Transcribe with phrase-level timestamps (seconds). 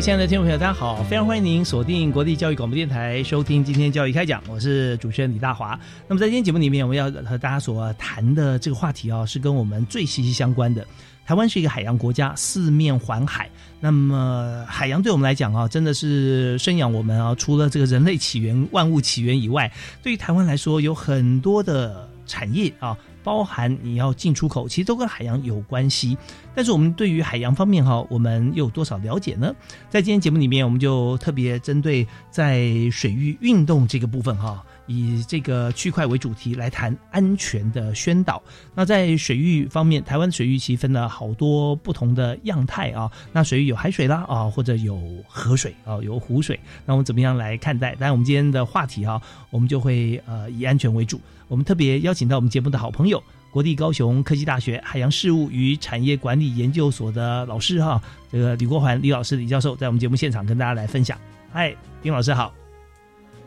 [0.00, 1.02] 亲爱的听众朋友，大家好！
[1.02, 4.40] 非常欢迎您锁定国立教育广播电台，收听今天教育开讲。
[4.48, 5.78] 我是主持人李大华。
[6.06, 10.86] 那么在今天节目里面，我们要和大家所谈的这个话题啊，是跟我们最息息相关的。
[11.26, 13.50] 台湾是一个海洋国家，四面环海。
[13.80, 17.34] 那么海洋对我们来讲啊，真的是生养我们啊。
[17.34, 22.96] 除了这个人类起源、万物起源以外，对于台湾来说，有很多的产业啊。
[23.28, 26.16] 包含你要进出口，其实都跟海洋有关系。
[26.54, 29.54] 但是我们对于海洋方面哈，我们又有多少了解呢？
[29.90, 34.64] 在今天节目里面，我们就特别针对在水域运动这个部分哈。
[34.88, 38.42] 以这个区块为主题来谈安全的宣导。
[38.74, 43.08] 那在水域方面，台湾水域其实分了好多不同的样态啊。
[43.32, 46.58] 那水域有海水啦啊，或者有河水啊，有湖水。
[46.84, 47.92] 那我们怎么样来看待？
[47.92, 51.20] 当然，我们今天的话题哈，我们就会呃以安全为主。
[51.46, 58.00] 我们特别邀请到我们节目的好朋友，国立高雄科技大学海洋事务与产业管理研究所的老师哈，
[58.32, 61.18] 这个李国环李老师李教授，在我们节目现场跟大家来分享。
[61.52, 62.57] 嗨，丁老师好。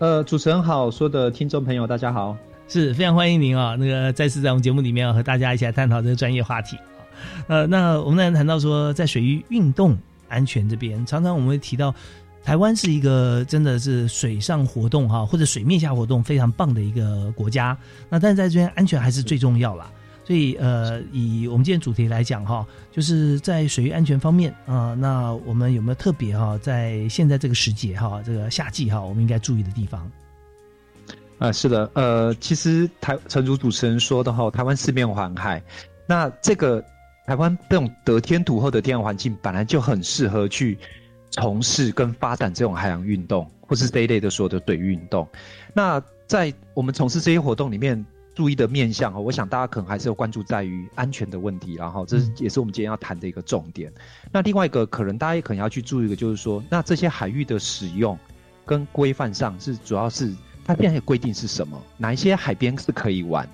[0.01, 2.35] 呃，主持人好，所有的听众朋友大家好，
[2.67, 3.75] 是非常欢迎您啊！
[3.78, 6.75] 那个再次在我们节目里面和大家一起来探讨这个专业话题
[7.47, 9.95] 呃，那我们刚才谈到说，在水域运动
[10.28, 11.94] 安全这边，常常我们会提到，
[12.44, 17.78] 台湾是一个真的是水上活动哈，或者水面下活动非常棒的一个国家。
[18.09, 19.88] 那但是在这边安全还是最重要啦。
[20.24, 30.10] 所以，呃，以我们今天主题来讲哈，就是在水域安全方面啊，那我们有没有特别哈，在现在这个时节哈，这个夏季哈，我们应该注意的地方？
[31.40, 35.62] 啊，是的，呃，其实台陈主主持人说的哈，台湾四面环海，
[36.06, 36.81] 那这个
[37.26, 40.78] 台湾这种得天独厚的天然环境，本来就很适合去
[41.31, 45.28] 从事跟发展这种海洋运动，或是这一类的所有的水运动。
[45.74, 48.06] 那在我们从事这些活动里面。
[48.34, 53.92] 注意的面向哦，我想大家可能还是有关注在于安全的问题，然后这也是我们今天要谈的一个重点。
[54.31, 58.18] 那另外一个可能大家也可能要去注意的，就是说，那这些海域的使用
[58.66, 60.34] 跟规范上是主要是
[60.64, 61.78] 它现在的规定是什么？
[61.97, 63.47] 哪一些海边是可以玩，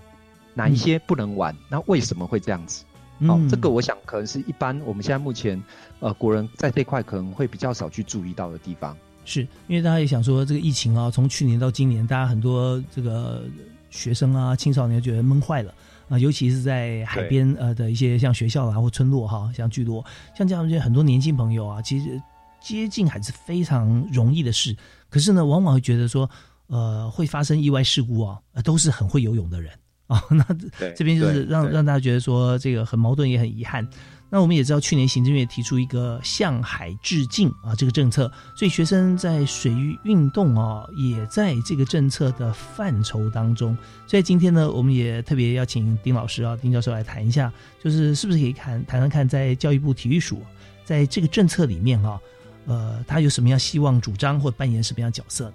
[0.54, 1.56] 哪一些不能玩？
[1.70, 2.86] 那为什么会这样子？
[3.26, 5.60] 好，这个我想可能是一般我们现在目前
[6.02, 8.96] 呃国人在这块可能会比较少去注意到的地方。
[9.26, 13.44] 是因为大家也想说，这个疫情啊，从去年到今年，大家很多这个。
[13.90, 15.74] 学生啊，青少年觉得闷坏了
[16.10, 20.06] 啊，尤其是在海边呃的一些像学校啊或村落哈，像聚落，
[20.36, 22.22] 像这样些很多年轻朋友啊，其实
[22.62, 24.76] 接近还是非常容易的事。
[25.10, 26.30] 可是呢，往往会觉得说，
[26.68, 29.72] 呃，会发生意外事故啊，都是很会游泳的人
[30.08, 30.22] 啊。
[30.30, 30.46] 那
[30.96, 33.88] 这边就是让让大家觉得说，这个很矛盾，也很遗憾。
[34.30, 43.78] 那我们也知道，去年行政院提出一个向海致敬啊这个政策，所以学生在水域运动啊，也在这个政策的范畴当中。
[44.06, 47.50] 所以今天呢，我们也特别邀请丁老师啊，丁教授来谈一下，
[47.82, 50.42] 就是是不是可以看谈谈看，在教育部体育署
[50.84, 52.20] 在这个政策里面啊，
[52.66, 55.54] 呃，他有什么样希望主张或扮演什么样角色？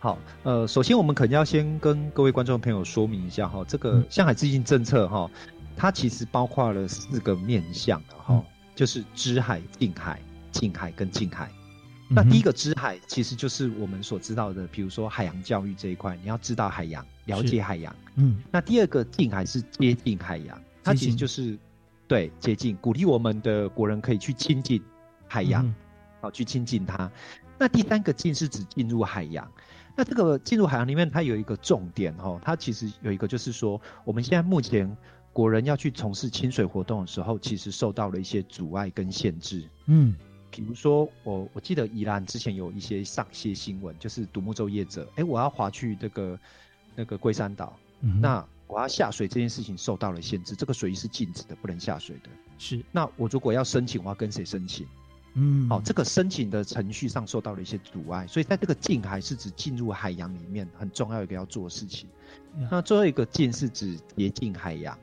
[0.00, 5.30] 好，呃，首先我们肯定要先跟各位观众朋友说明一下哈，这个向海致敬政策哈。
[5.76, 8.44] 它其实包括了四个面向的，哈，
[8.74, 10.20] 就是知海、近海、
[10.52, 11.50] 近海跟近海。
[12.08, 17.94] 那第一个知海，其实就是我们所知道的，比如说海洋教育这一块，你要知道海洋，了解海洋。
[18.16, 18.42] 嗯。
[18.52, 21.58] 那第二个近海是接近海洋，它其实就是
[22.06, 24.80] 对接近，鼓励我们的国人可以去亲近
[25.26, 25.74] 海洋，
[26.20, 27.10] 好去亲近它。
[27.58, 29.50] 那第三个近是指进入海洋。
[29.96, 34.96] 那这个进入海洋里面，它有一个重点，哈，它其实有一个就是说，我们现在目前。
[35.34, 39.68] 国人要去从事清水活动的时候，其实受到了一些阻碍跟限制。
[39.86, 40.14] 嗯，
[40.50, 46.38] 比如说我我记得宜兰之前有一些上些新闻，就是独木舟业者，哎，我要划去这个
[46.94, 47.76] 那个龟山岛，
[48.20, 52.30] 那我要下水这件事情受到了限制，这个水域是禁止的，不能下水的。
[52.56, 54.86] 是，那我如果要申请，我要跟谁申请？
[55.34, 62.08] 嗯，好，这个申请的程序上受到了一些阻碍，所以在这个近海是指进入海洋里面很重要一个要做的事情。
[62.70, 64.96] 那最后一个近是指接近海洋，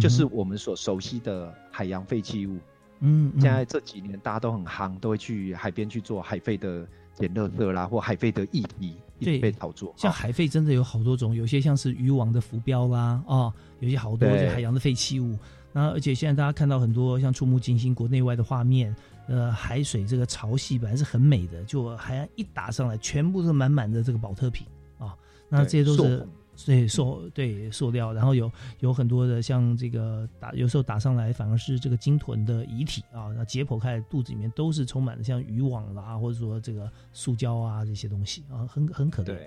[0.00, 2.58] 就是我们所熟悉的海洋废弃物。
[3.00, 9.94] 嗯，现在这几年大家都很夯，都会去海边去做海废的捡垃圾啦，或海废的议题对被炒作。
[9.96, 15.38] 像海废真的有好多种，有些像是渔网的浮标啦，哦，有些好多海洋的废弃物。
[15.72, 18.92] 那而且现在大家看到很多像触目惊心国内外的画面，
[19.28, 24.66] 呃，海水这个潮汐本来是很美的，就海岸一打上来，全部是满满的这个保特瓶
[24.98, 25.14] 啊，
[25.48, 26.26] 那这些都是
[26.66, 28.50] 对塑对塑料，然后有
[28.80, 39.38] 有很多的像这个打有时候打上来反而是这个鲸豚的遗体啊，那解剖开肚子里面都是充满了像渔网啦，或者说这个塑胶啊这些东西啊，很很可怜。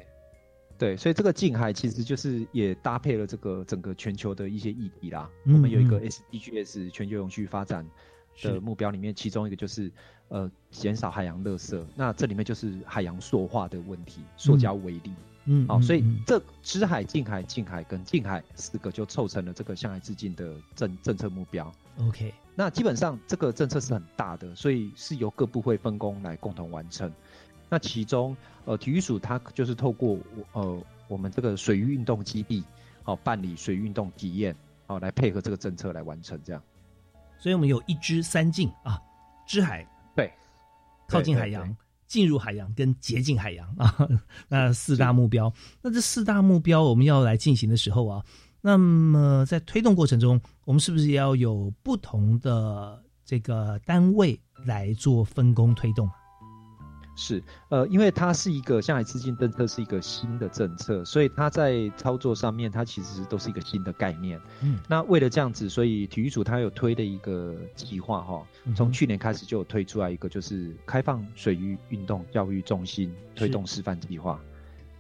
[0.78, 5.30] 对，所以这个近海其实就是也搭配了这个整个全球的一些议题啦。
[5.46, 7.86] 我们有一个 SDGs 全球永续发展
[8.42, 9.92] 的目标里面，其中一个就是
[10.30, 11.86] 呃减少海洋垃圾。
[11.96, 15.02] 那这里面就是海洋塑化的问题，塑胶为例。
[15.06, 15.16] 嗯，
[15.68, 21.74] 好，所以这知海、近海、近海跟近海四个就凑成了这个向海致敬的政政策目标。
[21.98, 27.12] OK，那基本上这个政策是很大的，所以是由各部会分工来共同完成。
[27.70, 28.36] 那其中，
[28.66, 30.18] 呃，体育署它就是透过
[30.52, 32.64] 呃我们这个水域运动基地，
[33.02, 34.56] 好办理水运动体验，
[34.86, 36.62] 好来配合这个政策来完成这样。
[37.40, 39.02] 所以我们有一支三进啊，
[39.48, 40.32] 知海对，
[41.08, 41.76] 靠近海洋、
[42.12, 43.96] 进入海洋跟接近海洋啊，
[44.50, 45.54] 那四大目标。
[45.82, 48.22] 那这四大目标我们要来进行的时候啊，
[48.60, 56.10] 那么在推动过程中，我们是不是要有不同的这个单位来做分工推动？
[57.16, 64.40] 是，呃，因为它是一个向海资金政策，是一个新的政策，所以它在操作上面，它其实都是一个新的概念。
[64.62, 74.42] 嗯，那为了这样子，所以体育组它有推的一个计划哈，从去年开始就有推出来一个，就是开放水域运动教育中心推动示范计划。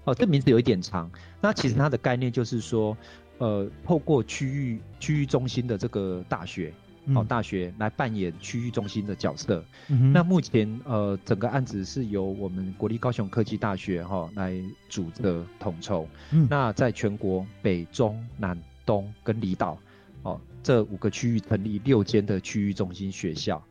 [0.03, 1.09] 哦，这名字有一点长，
[1.39, 2.95] 那其实它的概念就是说，
[3.37, 6.73] 呃，透过区域区域中心的这个大学。
[7.13, 9.65] 好，大学来扮演区域中心的角色。
[10.13, 14.53] 那目前呃，整个案子是由我们国立高雄科技大学哈来
[14.87, 16.07] 主责统筹。
[16.49, 18.55] 那在全国北中南
[18.85, 19.77] 东跟离岛，
[20.21, 23.61] 哦这五个区域成立六间的区域中心学校。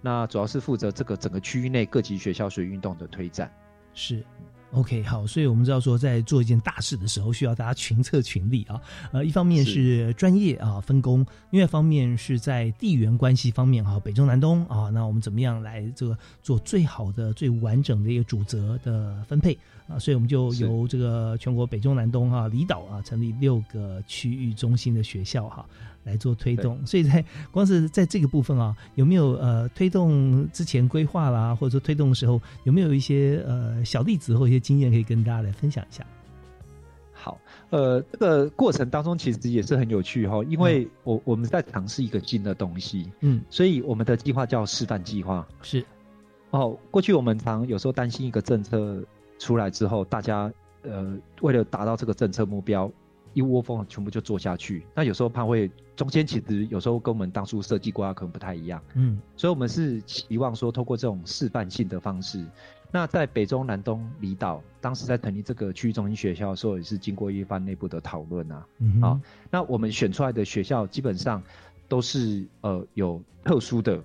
[0.00, 3.52] 那主要是负责这个整个区域内各级学校水运动的推展。
[3.92, 4.24] 是。
[4.72, 8.80] OK，好，所以我们知道说，在做一件大事的时候，需要大家群策群力啊。
[9.12, 19.56] 呃，一方面是专业啊分工，另外一方面是在地缘关系方面哈，北中南东啊，那我们怎么样来这个做最好的、最完整的一个主责的分配
[19.88, 19.98] 啊？
[19.98, 25.64] 所以我们就由这个全国北中南东啊离岛啊成立六个区域中心的学校哈。
[26.04, 36.06] 来做推动，所以在光是在这个部分啊，有没有呃推动之前规划啦，或者说推动的时候有没有一些呃小例子或一些经验可以跟大家来分享一下？
[37.12, 37.38] 好，
[37.70, 45.84] 呃，这个过程当中其实也是很有趣哈，因为我我们在尝试一个新的东西，嗯，所以我们的计划叫示范计划，是
[46.50, 46.78] 哦。
[46.90, 49.02] 过去我们常有时候担心一个政策
[49.38, 50.50] 出来之后，大家
[50.82, 52.90] 呃为了达到这个政策目标。
[53.34, 62.44] 一窝蜂全部就做下去，那有时候怕会中间其实有时候跟我们当初设计规划可能不太一样，嗯，所以我们是希望说透过这种示范性的方式，
[62.90, 68.66] 那在北中南东离岛，当时在成立这个区域中心学校的时候，也是经过一番内部的讨论啊，
[69.00, 69.20] 好，
[69.50, 71.42] 那我们选出来的学校基本上
[71.88, 74.02] 都是呃有特殊的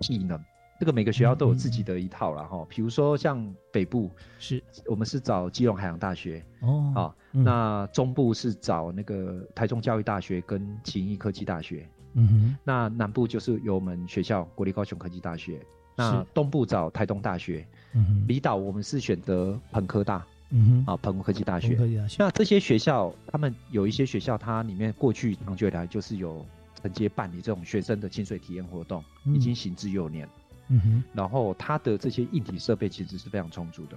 [0.00, 0.42] 技能。
[0.80, 4.62] 这个每个学校都有自己的一套了哈，比如说像北部是。
[4.86, 15.60] 我们是找基隆海洋大学哦，啊，那中部是找那个台中教育大学跟勤益科技大学，嗯哼，那南部就是由我们学校国立高雄科技大学，
[15.96, 26.44] 那东部找台东大学，嗯哼，离岛我们是选择彭科大，嗯哼，啊澎湖科技大学，科技大学，那这些学校他们有一些学校，它里面过去长久以来就是有
[26.80, 30.26] 承接办理这种学生的清水体验活动，已经行之有年。
[30.72, 33.96] 嗯哼，然后它的这些硬体设备其实是非常充足的，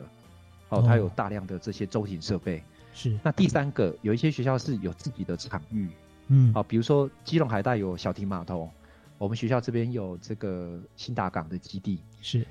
[0.70, 2.63] 哦，它有大量的这些舟艇设备。
[2.94, 3.15] 是。
[3.24, 5.88] 那第三个，有一些学校是有自己的场域，
[6.30, 8.68] 嗯，哦，比如说基隆海带有小艇码头，
[9.20, 12.46] 我们学校这边有这个新达港的基地，是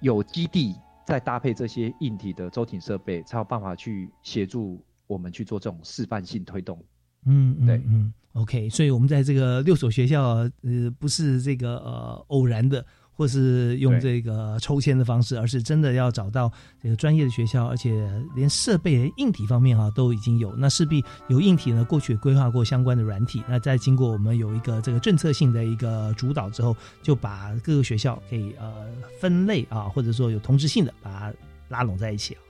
[0.00, 0.74] 有基地
[1.06, 6.82] 再搭配这些硬体的舟艇设备，才有办法去协助我们去做这种示范性推动。
[7.26, 10.22] 嗯，对，嗯，OK，所以我们在这个六所学校，
[10.62, 12.86] 呃，不是这个呃偶然的。
[13.20, 16.50] 或是用这个抽签的方式，而是真的要找到
[16.82, 20.54] 这个专业的学校，而且连设备、连硬体方面哈、都已经有。
[20.56, 23.42] 那势必有硬体呢，过去也规划过相关的软体。
[23.46, 28.86] 那在经过我们有一个这个政策性的一个主导之后，就把各个学校给呃
[29.20, 31.32] 分类啊，或者说有同质性的把它
[31.68, 32.40] 拉拢在一起啊。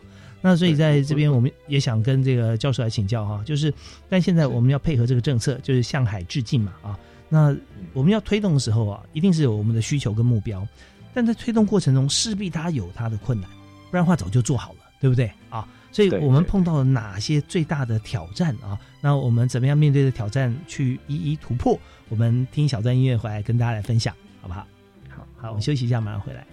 [0.41, 3.75] 那所以在这边，我们也想跟这个教授来请教哈，就是，
[4.09, 6.97] 但现在我们要配合这个政策，就是向海致敬嘛啊。
[7.31, 7.57] 那
[7.95, 10.67] 我们要推动的时候啊，一定是有我们的需求跟目标，
[11.15, 13.49] 但在推动过程中，势必它有它的困难，
[13.91, 15.67] 不然的话早就做好了，对不对啊？
[15.93, 18.79] 所以我们碰到了哪些最大的挑战啊？
[19.01, 21.79] 那我们怎么样面对的挑战去一一突破？
[22.09, 24.67] 我们听小段音乐回来跟大家来分享，好不好？
[25.09, 26.47] 好好，我们休息一下，马上回来。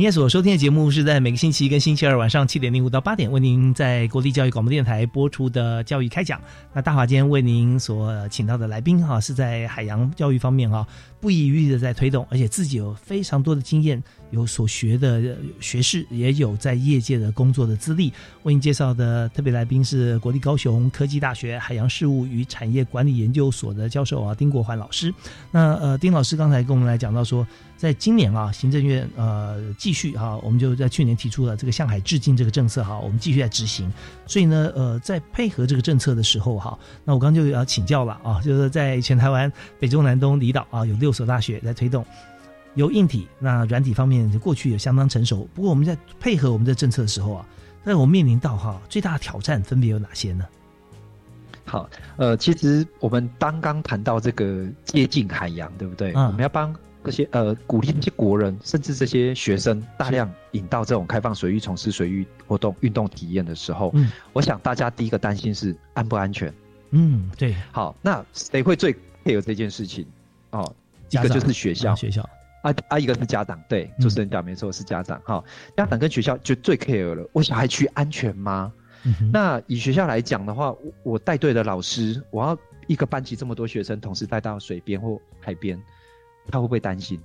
[0.00, 6.40] 您所收听的节目是在每个星期一跟星期二晚上七点零五到八点为您在国立教育广播电台播出的教育开讲。
[6.72, 10.88] 那大华今天为您所请到的来宾哈，是在海洋教育方面哈
[11.20, 18.10] 不遗余力的在推动，而且自己有非常多的经验，有所学的学士，也有在业界的工作的资历。
[18.44, 25.12] 为您介绍的特别来宾是国立高雄科技大学海洋事务与产业管理研究所的教授啊丁国环老师。
[25.50, 27.46] 那呃，丁老师刚才跟我们来讲到说，
[27.80, 33.90] 在今年啊，行政院呃继续哈、我们就在去年提出了这个向海致敬这个政策哈、我们继续在执行。
[34.26, 42.04] 所以呢，呃，在配合这个政策的时候哈、那我刚刚就要请教了啊，就是在全台湾北中南东离岛啊，有六所大学在推动。
[42.74, 45.48] 有硬体，那软体方面过去也相当成熟。
[45.54, 47.46] 不过我们在配合我们的政策的时候啊，
[47.82, 50.44] 那我们面临到哈、最大的挑战分别有哪些呢？
[51.64, 56.12] 好，呃，其实我们刚刚谈到这个接近海洋，对不对？
[56.12, 66.52] 嗯我们要帮这些呃鼓励这些国人，甚至这些学生大量引到这种开放水域从事水域活动、运动体验的时候，嗯我想大家第一个担心是安不安全。
[66.90, 68.92] 嗯，对，好，那谁会最
[69.24, 70.04] care 这件事情？
[70.50, 70.74] 哦，
[71.10, 72.22] 一个就是学校啊，学校，
[72.62, 75.20] 啊啊，一个是家长，对，嗯主持人讲没错，是家长。
[75.24, 75.42] 哈、
[75.76, 78.72] 家长跟学校就最 care 了，我小孩去安全吗？
[79.04, 85.80] 嗯，那以学校来讲的话，我我带队的老师，我要一个班级这么多学生同时带到水边或海边，
[86.50, 87.20] 他会不会担心？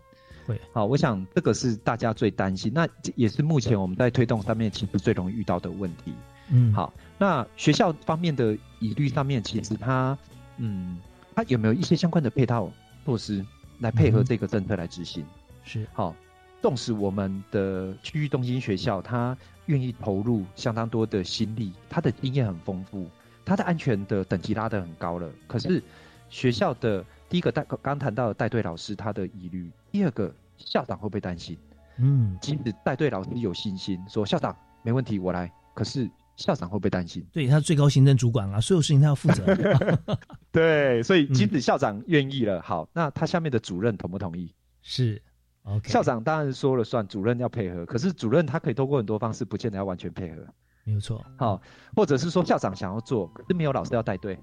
[0.46, 0.60] 会。
[0.72, 6.13] 好，我想这个是大家最担心，那也是目前我们在推动上面其实最容易遇到的问题。
[6.50, 10.15] 嗯，好，那学校方面的疑虑上面，其实他，
[10.58, 11.00] 嗯，
[11.34, 12.72] 他有没有一些相关的配套
[13.03, 13.44] 措施
[13.79, 15.25] 来配合这个政策来执行？
[15.63, 16.15] 是，好，
[16.62, 23.10] 纵使我们的区域中心学校，他愿意投入相当多的心力，他的经验很丰富，
[23.44, 25.27] 他的安全的等级拉得很高了。
[25.48, 25.82] 可是
[26.29, 27.03] 学校的
[27.36, 31.58] 第一个带刚刚谈到的带队老师他的疑虑，第二个校长会不会担心？
[31.98, 37.27] 嗯，即使带队老师有信心说校长没问题，我来，可是校长会不会担心？
[37.34, 39.44] 对他是最高行政主管啊，所有事情他要负责。
[40.50, 44.56] 对，所以即嗯使校长愿意了，好，那他下面的主任同不同意？
[44.82, 45.22] 是
[45.63, 50.42] ，OK，校长当然说了算，主任要配合，可是主任他可以透过很多方式，不见得要完全配合。
[50.86, 51.22] 没有错。
[51.36, 51.62] 好，
[51.98, 54.39] 或者是说校长想要做，可是没有老师要带队。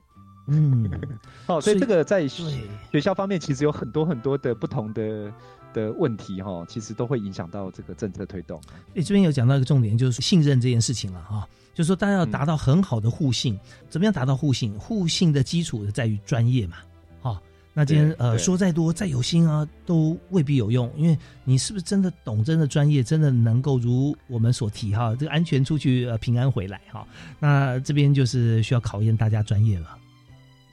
[0.47, 0.91] 嗯，
[1.47, 5.33] 哦，所以这个在学校方面其实有很多很多的不同的
[5.73, 8.61] 的问题哈，其实都会影响到这个政策推动。
[8.93, 11.49] 你这边有讲到一个重点，就是信任这件事情了哈。
[11.75, 13.59] 就是说，大家要达到很好的互信，
[13.89, 14.75] 怎么样达到互信？
[14.79, 16.77] 互信的基础在于专业嘛。
[17.23, 17.41] 好，
[17.73, 27.07] 那今天呃说再多再有心啊，都未必有用，因为你是不是真的懂，真的专业，真的能够如我们所提哈，这个安全出去呃平安回来哈。
[27.41, 29.97] 那这边就是需要考验大家专业了。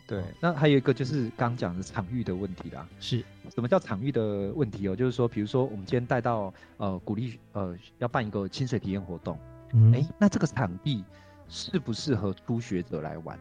[0.10, 2.88] 对，那还有一个就是刚讲的场域的问题啦。
[3.00, 3.24] 是，
[3.54, 4.96] 什么叫场域的问题哦？
[4.96, 9.38] 就是说，比如说我们今天带到呃鼓励呃要办一个清水体验活动，
[9.72, 11.06] 嗯，哎、那这个场地
[11.48, 13.40] 适不适合初学者来玩？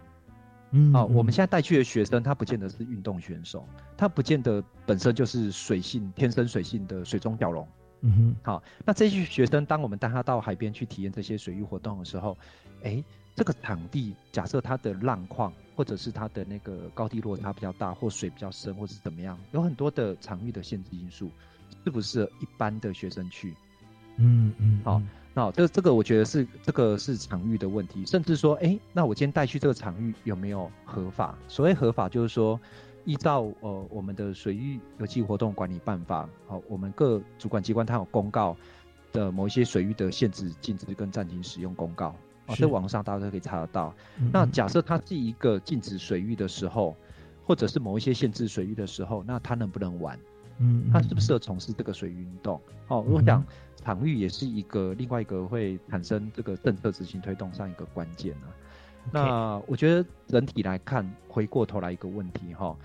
[0.72, 7.66] 嗯，哦，我们嗯现在带去的学生，他不见得是运动选手，他不见得本身就是水性天生水性的水中蛟龙。
[8.02, 12.36] 嗯哼，好，那这些学生，当我们带他到海边去体验这些水域活动的时候，
[12.82, 13.02] 哎，
[13.38, 21.30] 这个场地假设它的浪况或者是它的那个高低落差比较大，或水比较深，或是怎么样，有很多的场域的限制因素，
[21.84, 23.54] 适不适合一般的学生去？
[24.16, 25.00] 嗯嗯，好
[25.32, 31.38] 那这这个我觉得是这个是场域的问题，甚至说，哎，那我今天带去这个场域有没有合法？
[31.46, 32.60] 所谓合法，就是说
[33.04, 38.56] 依照呃我们的水域游憩活动管理办法，好，我们各主管机关它有公告
[39.12, 42.16] 的某一些水域的限制、禁止跟暂停使用公告，
[42.48, 43.94] 啊，在网上大家都可以查得到。
[44.20, 46.96] 嗯那假设它是一个禁止水域的时候，
[47.44, 50.18] 或者是某一些限制水域的时候，那它能不能玩？
[50.58, 52.60] 嗯，它适不适合从事这个水域运动？
[52.88, 53.44] 哦，我嗯想
[53.84, 58.48] 场域也是一个另外一个会产生这个政策执行推动上一个关键啊。
[59.12, 62.76] 那我觉得整体来看，回过头来一个问题哈，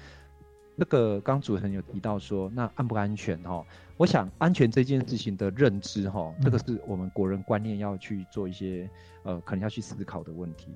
[0.78, 3.64] 这个刚主持人有提到说，那安不安全哈？
[3.98, 8.90] 我想安全这件事情的认知哈，这个是我们国人观念要去做一些
[9.24, 10.70] 呃，可能要去思考的问题，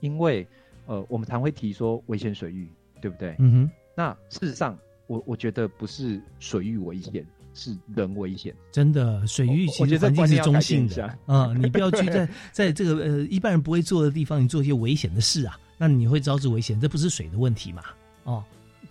[0.00, 0.46] 因为
[0.86, 2.68] 呃，我们常会提说危险水域，
[3.00, 3.36] 对不对？
[3.38, 3.70] 嗯哼。
[3.94, 8.54] 那事实上，我我觉得不是水域危险，是人危险。
[8.72, 17.82] 真的，水域其实环境是中性的啊、你不要去 在在这个呃一般人不会做的地方，你做一些危险的事啊，那你会招致危险，这不是水的问题嘛？
[18.24, 18.42] 哦，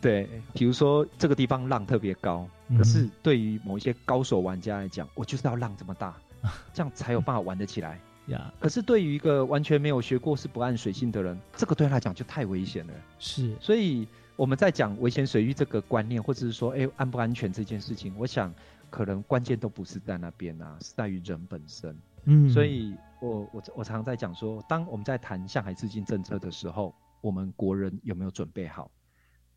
[0.03, 6.13] 对，比如说这个地方浪特别高，嗯可是对于某一些高手玩家来讲，我就是要浪这么大，
[6.73, 7.97] 这样才有办法玩得起来。
[8.27, 12.93] 呀，可是对于一个完全没有学过是不按水性的人，这个对他来讲就太危险了。
[13.17, 18.53] 是，所以我们在讲危险水域这个观念，或者是说，哎，安不安全这件事情，我想
[18.89, 21.97] 可能关键都不是在那边啊，是在于人本身。
[22.25, 28.89] 嗯，所以我我我常常在讲说，当我们在谈向海致敬政策的时候，我们国人有没有准备好？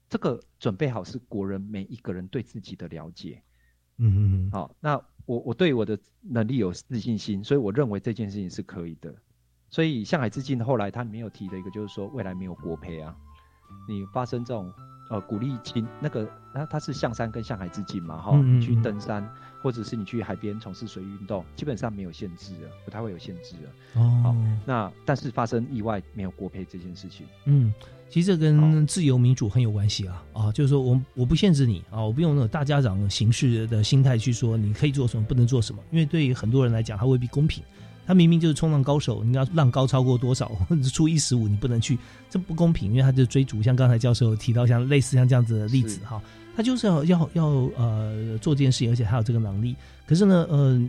[0.08, 3.42] 这个准备好是国人每一个人对自己的了解。
[3.98, 9.14] 嗯嗯嗯，好，那我我对我的能力有自信心，所以我认为这件事情是可以的。
[9.70, 13.16] 所以向海致敬后来他里面有提的一个就是说，未来没有国赔啊，
[13.88, 14.72] 你发生这种
[15.10, 19.28] 呃鼓励亲那个，它它是向山跟向海致敬嘛，哈、你去嗯登山
[19.62, 23.70] 或者是你去海边从事水运动，基本上没有限制了，不太会有限制了。
[23.94, 27.72] 哦，好那但是发生意外没有国赔这件事情，嗯，
[28.08, 37.62] 其实这跟自由民主很有关系啊啊，就是说我我不限制你啊，我不用那种大家长形式的心态去说你可以做什么，不能做什么，因为对于很多人来讲，他未必公平。
[38.06, 41.98] 他明明就是冲浪高手，你要浪高超过多少，或者是出一十五，你不能去，
[42.30, 46.22] 这不公平，因为他就追逐，像刚才教授提到像类似像这样子的例子哈，
[46.56, 47.44] 他就是要要要
[47.76, 49.74] 呃做这件事情，而且他有这个能力。
[50.06, 50.80] 可是呢，呃，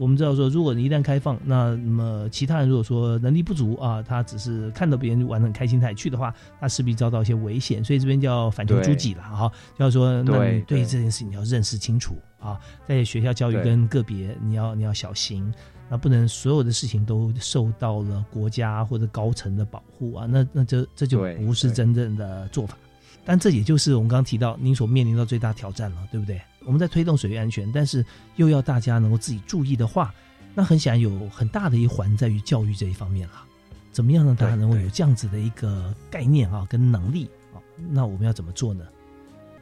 [0.00, 7.84] 我们知道说，如果你一旦开放，那那么其他人如果说能力不足啊，他只是看到别人玩的很开心，他也去的话，他势必遭到一些危险。
[7.84, 12.58] 所以这边叫反求诸己了哈，就要说，那你对这件事情你要认识清楚啊，
[12.88, 15.52] 在学校教育跟个别你要你要小心。
[15.90, 22.74] 那不能所有的事情都受到了国家或者高层的保护啊，那那这这就不是真正的做法。
[23.22, 26.40] 但这也就是我们刚刚提到您所面临到最大挑战了，对不对？
[26.64, 28.04] 我们在推动水域安全，但是
[28.36, 30.14] 又要大家能够自己注意的话，
[30.54, 33.44] 那很显然有很大的一环在于教育这一方面了。
[33.92, 37.58] 怎么样让大家能够有这样子的一个概念啊，跟能力啊？
[37.90, 38.86] 那我们要怎么做呢？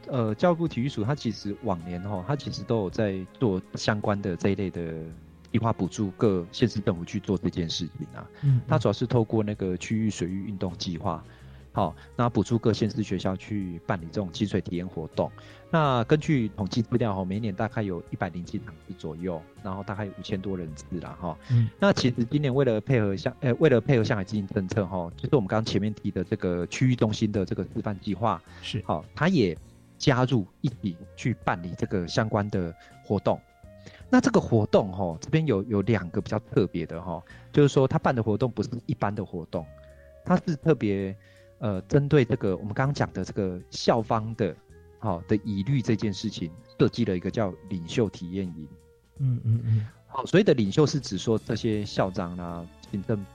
[0.07, 4.93] 呃，教育部体育署它其实往年哈，它其实都有在做相关的这一类的
[5.51, 8.27] 计划补助各县市政府去做这件事情啊。
[8.41, 11.23] 嗯，它主要是透过那个区域水域运动计划，
[11.71, 15.31] 好，那补助各县市学校去办理这种积水体验活动。
[15.71, 21.37] 那根据统计资料哈，每年大概有一百零七场次左右，然后大概有五千多人次啦哈。
[21.51, 29.55] 嗯那其实今年为了配合向呃为了配合向海经营政策哈，就是我们刚刚前面提的这个区域中心的这个示范计划，是好，他也
[29.97, 32.73] 加入一起去办理这个相关的
[33.05, 33.39] 活动。
[34.09, 37.21] 那这个活动哈，这边有有两个比较特别的哈，
[37.53, 39.63] 就是说他办的活动不是一般的活动，
[40.25, 41.15] 他是特别
[41.59, 44.55] 呃针对这个我们刚刚讲的这个校方的
[44.99, 48.67] 好、的疑虑这件事情，设计了一个叫领袖体验营。
[49.17, 53.25] 嗯嗯嗯好，所谓的领袖是指说这些校长啦、行政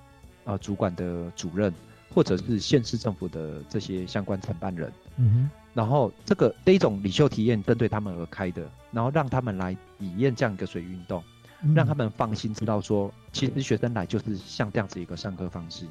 [0.44, 1.72] 呃主管的主任，
[2.12, 4.92] 或者是县市政府的这些相关承办人。
[5.16, 11.22] 嗯哼，然后这个这一种领袖体验针对他们而开的，然后让他们来体验这样一个水运动，
[11.62, 15.86] 嗯让他们放心知道说，其实学生来就是像这样子一个上课方式，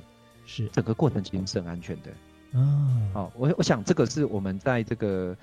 [0.46, 2.12] 是整个过程其实是很安全的。
[2.60, 5.36] 啊，好、我我想这个是我们在这个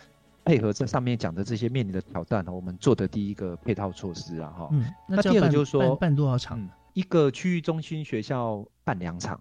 [0.44, 6.60] 配合这上面讲的这些面临的挑战，我们做的第一个配套措施啊，哈、嗯，那第二个就是说办办多少场？
[6.60, 9.40] 嗯，一个区域中心学校办两场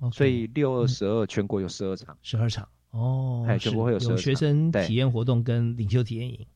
[0.00, 0.88] ，OK 所以六二嗯。
[0.88, 2.16] 十二全国有十二场。
[2.22, 2.68] 十二场。
[2.90, 6.46] 哦，哎是全国会有12有学生体验活动跟领袖体验营。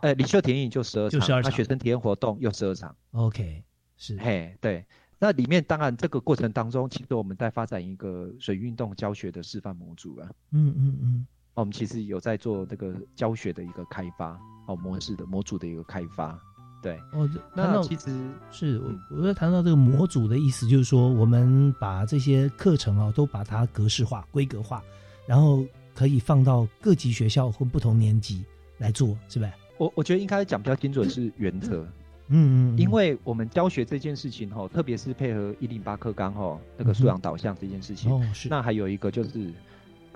[0.00, 1.42] 呃，领袖体验营就十二就场，12场。
[1.42, 2.94] 那学生体验活动又十二场。
[3.12, 3.64] ，OK，
[3.96, 4.16] 是。
[4.18, 4.84] 嘿，对，
[5.18, 10.28] 那里面当然这个过程当中，其实我们在发展一个水运动教学的示范模组啊。
[10.50, 16.38] 嗯嗯嗯，我们其实有在做这个教学的一个开发，哦，模式的模组的一个开发。
[16.82, 18.10] 对，哦，那其实
[18.52, 24.82] 是嗯我我在谈到这个模组的意思，就是说我们把这些课程啊都把它格式化、规格化，
[25.26, 25.64] 然后
[25.94, 28.44] 可以放到各级学校或不同年级
[28.78, 29.50] 来做，是吧？
[29.78, 31.82] 我我觉得应该讲比较精准是原则，
[32.28, 39.52] 嗯嗯，嗯因为我们教学这件事情哈，特别是配合一零八课纲哈那个素养导向这件事情，哦是那还有一个就是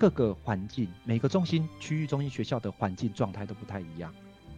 [0.01, 4.11] 各个环境，每个中心区域中心学校的环境状态都不太一样。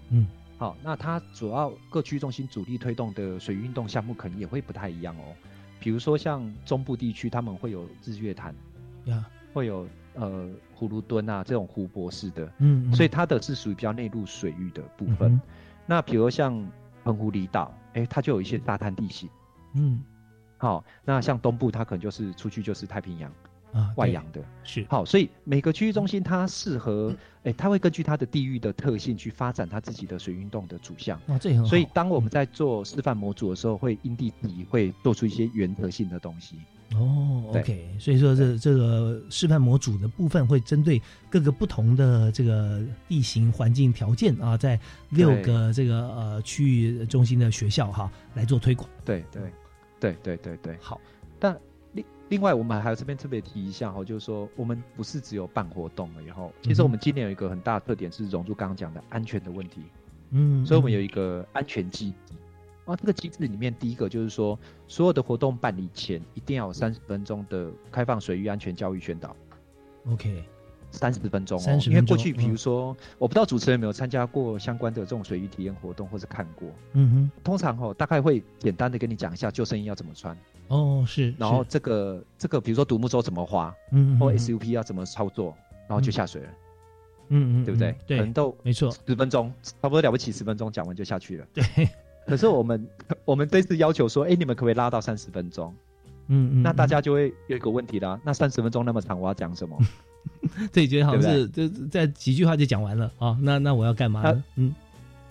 [0.10, 0.26] 嗯
[0.58, 5.36] 好，那它主要各区中心主力推动的水运动项目可能也会不太一样哦。
[5.82, 8.56] 比如说像中部地区，他们会有日月潭，
[9.04, 15.34] 呀，会有呃葫芦墩啊这种湖泊式的，嗯，嗯所以它的是属于比较内陆水域的部分。
[15.34, 15.42] 嗯
[15.86, 16.66] 那比如像
[17.04, 19.30] 澎湖离岛，哎，它就有一些沙滩地形。
[19.76, 20.02] 嗯
[20.58, 23.30] 好，那像东部它可能就是出去就是太平洋
[23.74, 24.42] 啊外洋的。
[24.64, 31.20] 是好，所以每个区域中心它适合，哎，它会根据它的地域的特性去发展它自己的水运动的主项。
[31.28, 36.56] 哇，这也很好，所以当我们在做示范模组的时候，会因地制宜，会做出一些原则性的东西。
[36.96, 48.88] 哦，OK，所以说这这个示范模组的部分会针对各个不同的这个地形环境条件啊，在六个这个呃区域中心的学校哈来做推广。
[49.04, 49.42] 对对
[50.00, 50.78] 对对对对。
[50.80, 51.02] 好，
[51.40, 51.60] 但
[52.34, 59.84] 另另外，我们还有这边特别提一下哈，就是说我们不是只有办活动了以后，其实我们今年有一个很大的特点是融入刚刚讲的安全的问题，
[60.32, 62.34] 嗯，所以我们有嗯一个安全机制。
[62.86, 69.34] 啊，这个机制里面，第一个就是说，所有的活动办理前一定要有三十分钟的开放水域安全教育宣导。
[70.10, 70.43] OK，
[70.91, 76.67] 三十分钟哦，30因为过去比如说，我不知道主持人有没有参加过相关的这种水域体验活动，或者看过。
[76.91, 85.56] 嗯哼通常哦，大概会简单的跟你讲一下救生衣要怎么穿，哼，哦是，然后这个这个比如说独木舟怎么划，嗯或 SUP 要怎么操作，
[85.88, 86.48] 然后就下水了，
[87.30, 87.96] 嗯嗯，对不对嗯？
[88.08, 91.46] 对可能，都没错，十分钟，差不多了不起十分钟讲完就下去了。
[91.54, 91.64] 对，
[92.26, 92.88] 可是我们
[93.26, 95.74] 我们这次要求说，哎，你们可不可以拉到三十分钟？
[96.28, 99.78] 嗯嗯，那大嗯家就会有一个问题啦，那三十分钟那么长，我要讲什么？
[100.72, 104.44] 这，觉得好像是就在几句话就讲完了啊，那那我要干嘛呢？
[104.56, 104.74] 嗯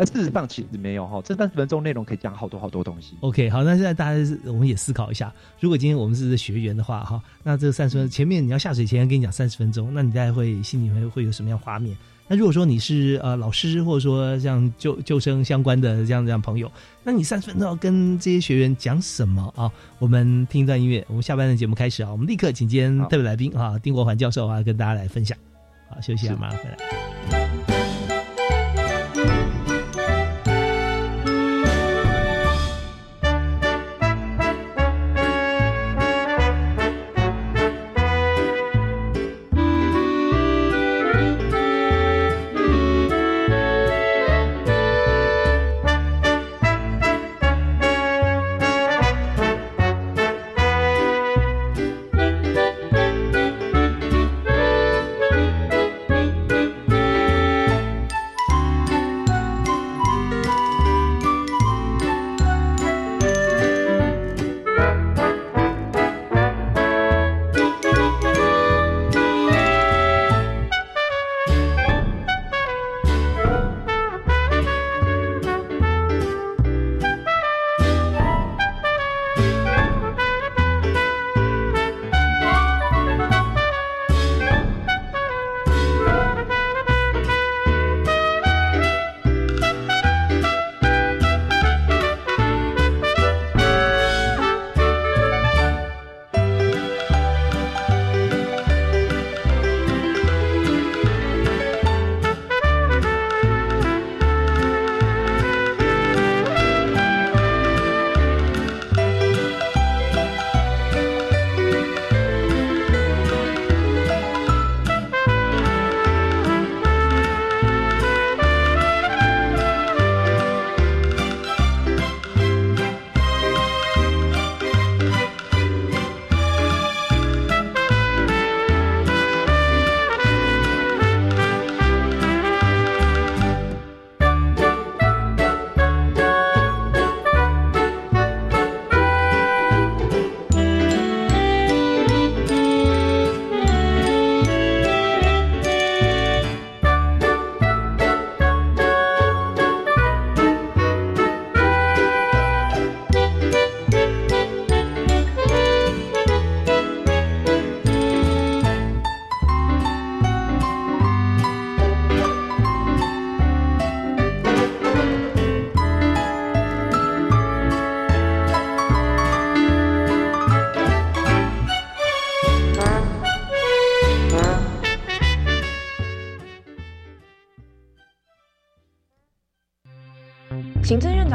[0.02, 3.14] 那事实上其实没有哈，这三十分钟内容可以讲好多好多东西。
[3.20, 11.96] ，OK，好，那现在大家是我们也思考一下，如果今天我们是学员的话哈，那这三十分前面你要下水前要跟你讲三十分钟，那你大概会心里面会有什么样画面？
[12.26, 16.70] 那如果说你是呃老师，或者说像救救生相关的这样这样朋友，
[17.04, 19.70] 那你三十分钟要跟这些学员讲什么啊？
[20.00, 25.38] 我们听一段音乐，我们下班的节目开始啊，我们立刻请今天特别来宾啊，丁国环教授啊，跟大家来分享。
[25.88, 27.71] 好，休息一下，马上回来。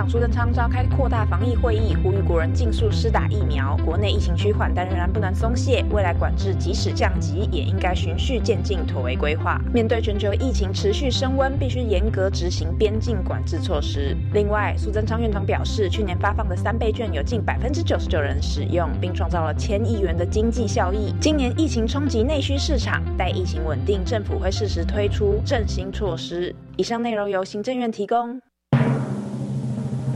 [0.09, 3.75] 苏贞昌召开扩大防疫会议，呼吁国人尽速施打疫苗。
[3.85, 5.83] 国内疫情趋缓，但仍然不能松懈。
[5.91, 9.61] 未来管制即使降级，也应该循序渐进，妥为规划。
[9.73, 14.15] 面对全球疫情持续升温，必须严格执行边境管制措施。
[14.33, 21.13] 另外，苏贞昌院长表示，去年发放的三倍券有近百分之九十九人使用，并创造了千亿元的经济效益。
[21.19, 26.55] 今年疫情冲击内需市场，待疫情稳定，政府会适时推出振兴措施。
[26.77, 28.39] 以上内容由行政院提供。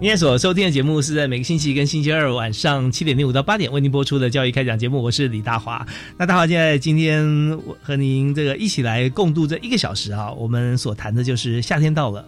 [0.00, 5.84] 你现在所收听的节目是在每个星期跟星期二晚上七点零五到八点为您播出的教育开讲节目，我是李大华。
[6.16, 7.26] 那大华现在今天
[7.66, 12.24] 我和您这个一起来共度这一个小时啊，我们所谈的就是夏天到了。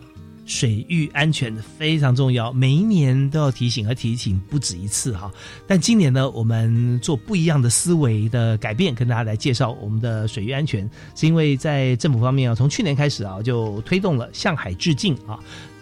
[0.46, 5.30] 水域安全非常重要，每一年都要提醒，和提醒不止一次哈。
[5.64, 15.38] 但今年呢，我们做不一样的思维的改变，跟大家来介绍我们的水域安全，是因为在政府方面啊，从去年开始啊，就推动了向海致敬啊。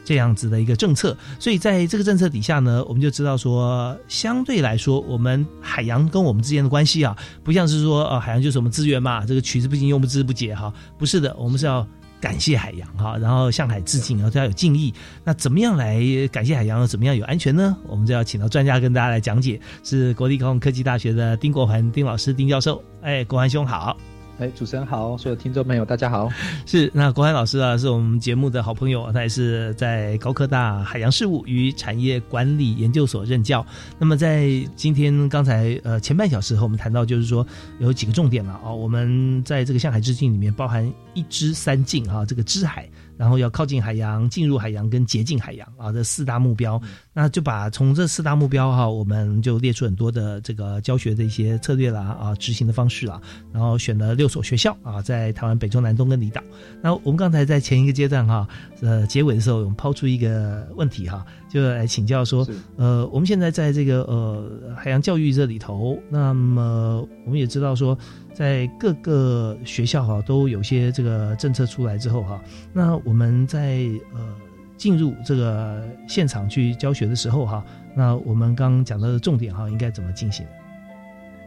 [0.09, 11.87] 这样子的一个政策，所以在这个政策底下呢，我们就知道说，相对来说，我们海洋跟我们之间的关系啊，不像是说，呃，海洋就是我们资源嘛，这个取之不尽，用之不竭哈，不是的，我们是要。
[12.21, 14.93] 感谢海洋哈，然后向海致敬，然后都要有敬意。
[15.23, 16.85] 那怎么样来感谢海洋？
[16.85, 17.77] 怎么样有安全呢？
[17.87, 22.83] 我们就要请到专家跟大家来讲解，是国立高雄科技大学的丁国环丁老师丁教授。
[23.03, 23.97] 哎，国环兄好。
[24.39, 26.31] 哎，主持人好，所有听众朋友大家好。
[26.65, 33.67] 是那国海老师啊，是我们节目的好朋友，他也是在高科大海洋事务与产业管理研究所任教。
[33.99, 37.45] 那么在今天刚才呃前半小时和我们谈到，就是说
[37.81, 38.77] 有几个重点了啊、哦。
[38.77, 42.89] 我们在这个向海致敬里面包含一知三敬、啊，这个知海。
[43.19, 46.81] 然后要靠近海洋、进入海洋跟洁净海洋啊，这四大目标，
[47.13, 53.21] 那就把从这四大目标哈，我们就列出很多的这个教学的一些策略啦啊，执行的方式啦，
[53.53, 56.41] 然后选了六所学校啊，在台湾北中南东跟离岛。
[56.81, 58.49] 那我们刚才在前一个阶段哈，
[58.81, 67.99] 呃，结尾的时候，我们抛出一个问题哈，就来请教说，呃，我们现在在这个呃海洋教育这里头，那么我们也知道说。
[68.35, 72.41] 在各个学校哈都有些这个政策出来之后哈，
[72.73, 73.81] 那我们在
[74.15, 74.33] 呃
[74.77, 77.65] 进入这个现场去教学的时候哈，
[77.97, 80.47] 那我们刚刚讲到的重点哈应该怎么进行？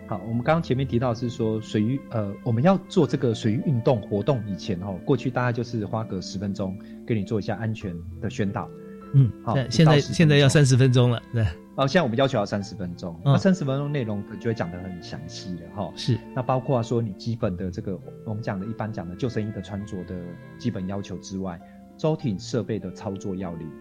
[0.06, 8.68] 好，我们刚刚前面提到是说水域呃我们要做这个水域运动活动以前哦，过去大概就是花个十分钟给你做一下安全的宣导。
[9.14, 11.46] 嗯，好，现在现在要三十分钟了，对。
[11.76, 15.92] 哦，现在我们要求要三十分钟，那三十分钟内容可就会讲得很详细了哈。
[15.96, 20.14] 是，那包括说你基本的这个我们讲的一般讲的救生衣的穿着的
[20.60, 21.60] 基本要求之外，
[21.98, 23.72] 舟艇设备的操作要领，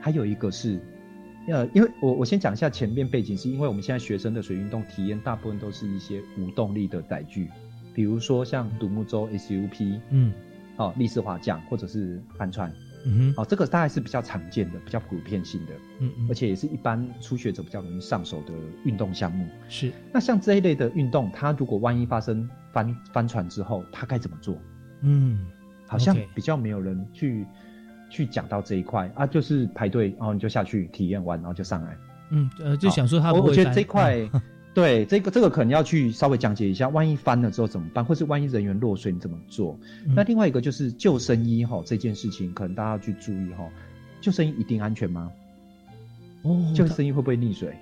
[0.00, 0.80] 还有一个是，
[1.48, 7.50] 呃，因为我我先讲一下前面背景，是因为我们现在学生的水运动体验大部分都是一些无动力的载具，
[7.92, 10.32] 比如说像独木舟、SUP，嗯，
[10.76, 12.72] 哦，立式滑桨或者是帆船。
[13.04, 18.52] 嗯哼，哦，这个大概是比较常见的、比较普遍性的，嗯嗯，而且也是一般初学者比较容易上手的
[18.84, 19.46] 运动项目。
[19.68, 24.56] 是，那像这一类的运动，它如果万一发生翻翻船之后，它该怎么做？
[25.00, 25.46] 嗯，
[25.86, 27.46] 好像比较没有人去
[28.08, 31.96] 去讲到这一块啊，就是排队，然后你就下去体验完，然后就上来。
[32.30, 34.16] 嗯，呃，就想说他我我觉得这块，
[34.74, 39.78] 对这个这个可能要去稍微讲解一下，万一翻了之后怎么办，或是万一人员落水你怎么做？
[40.14, 43.68] 那另外一个就是救生衣哈，这件事情可能大家要去注意哈，
[44.20, 45.30] 救生衣一定安全吗？
[46.42, 47.76] 哦，救生衣会不会溺水？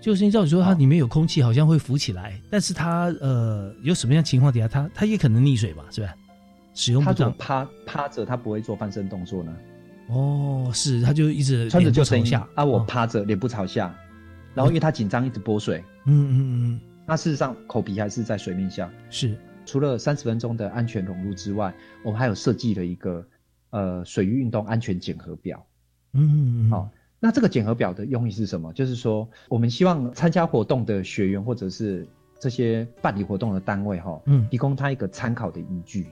[0.00, 5.84] 救生衣照理说它里面有空气，好像会浮起来，但是它呃有什么样情况底下，它它也可能溺水吧？
[5.90, 6.14] 是吧？
[6.74, 9.56] 使用不当，趴趴着，它不会做翻身动作呢？
[10.08, 13.94] 哦，是，它就一直穿着救生衣啊，我趴着，脸部朝下，
[14.54, 18.90] 然后因为他紧张，一直拨水，嗯嗯嗯，那事实上口鼻还是在水面下。
[19.10, 19.36] 是，
[19.66, 23.26] 除了三十分钟的安全融入之外，我们还有设计了一个
[23.70, 25.66] 呃水域运动安全检核表。
[26.12, 26.88] 嗯嗯，好，
[27.18, 28.72] 那这个检核表的用意是什么？
[28.72, 32.06] 就是说，我们希望参加活动的学员或者是
[32.38, 36.06] 这些办理活动的单位哈，嗯，提供他一个参考的依据。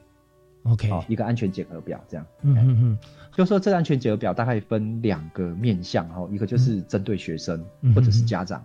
[0.64, 2.27] OK，好，一个安全检核表这样。
[2.42, 2.98] 嗯嗯嗯，
[3.33, 8.64] 就说这个安全检核表大概分两个面向哈，一个就是针对学生或者是家长，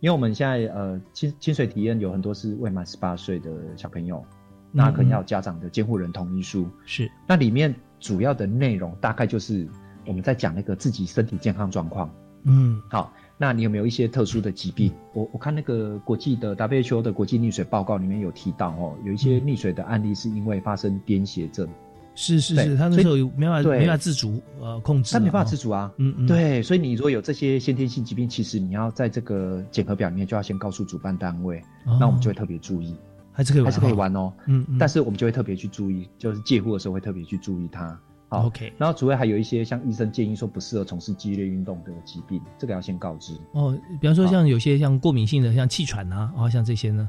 [0.00, 4.24] 因为我们现在呃清清水体验有很多是未满十八岁的小朋友，
[4.72, 6.68] 那可能要家长的监护人同意书。
[6.86, 9.68] 是，那里面主要的内容大概就是
[10.06, 12.10] 我们在讲那个自己身体健康状况。
[12.44, 13.12] 嗯，好。
[13.36, 14.92] 那你有没有一些特殊的疾病？
[15.12, 21.68] 我我看那个国际的 WHO 的国际溺水报告里面有提到哦，有一些溺水的案例是因为发生癫痫症。
[22.16, 25.92] 是是是，他那时候没法没法自主呃控制，他没办法自主啊。
[25.96, 31.60] 嗯嗯，对，所以你如果有这些先天性疾病，其实你要在这个检核表里面就要先告诉主办单位，
[31.98, 32.94] 那我们就会特别注意，
[33.32, 34.32] 还是可以还是可以玩哦。
[34.46, 37.98] 嗯嗯，但是我们就会特别去注意，就是借护的时候会特别去注意它。
[38.42, 43.78] OK，然后主要还有一些像医生建议说不适合从事激烈运动的疾病，这个要先告知哦。
[44.00, 47.08] 比方说像有些像过敏性的，像气喘啊，哦，像这些呢。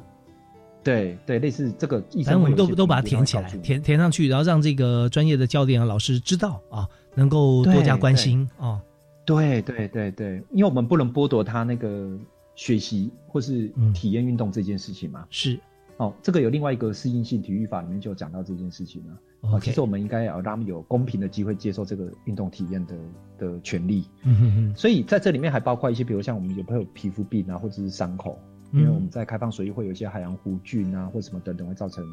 [0.83, 8.79] 对对，类似这个医生，反正我们都都把它填起来，填填上去，然后让这个专业的教练啊、老师知道啊，能够多加关心啊。
[9.25, 12.15] 对对对对，因为我们不能剥夺他那个
[12.53, 15.25] 学习或是体验运动这件事情嘛。
[15.31, 15.59] 是
[15.97, 19.17] 哦，这个有另外一个适应性体育法里面就讲到这件事情了。
[19.51, 22.95] 哦，其实我们应该要让他们有公平的机会接受这个运动体验的
[23.37, 24.07] 的权利。
[24.23, 24.75] 嗯哼哼。
[24.75, 28.39] 所以在这里面还包括一些，比如像我们有朋友皮肤病啊，或者是伤口，
[28.71, 32.03] 因为我们在开放水域会有一些海洋弧菌啊，或什么等等会造成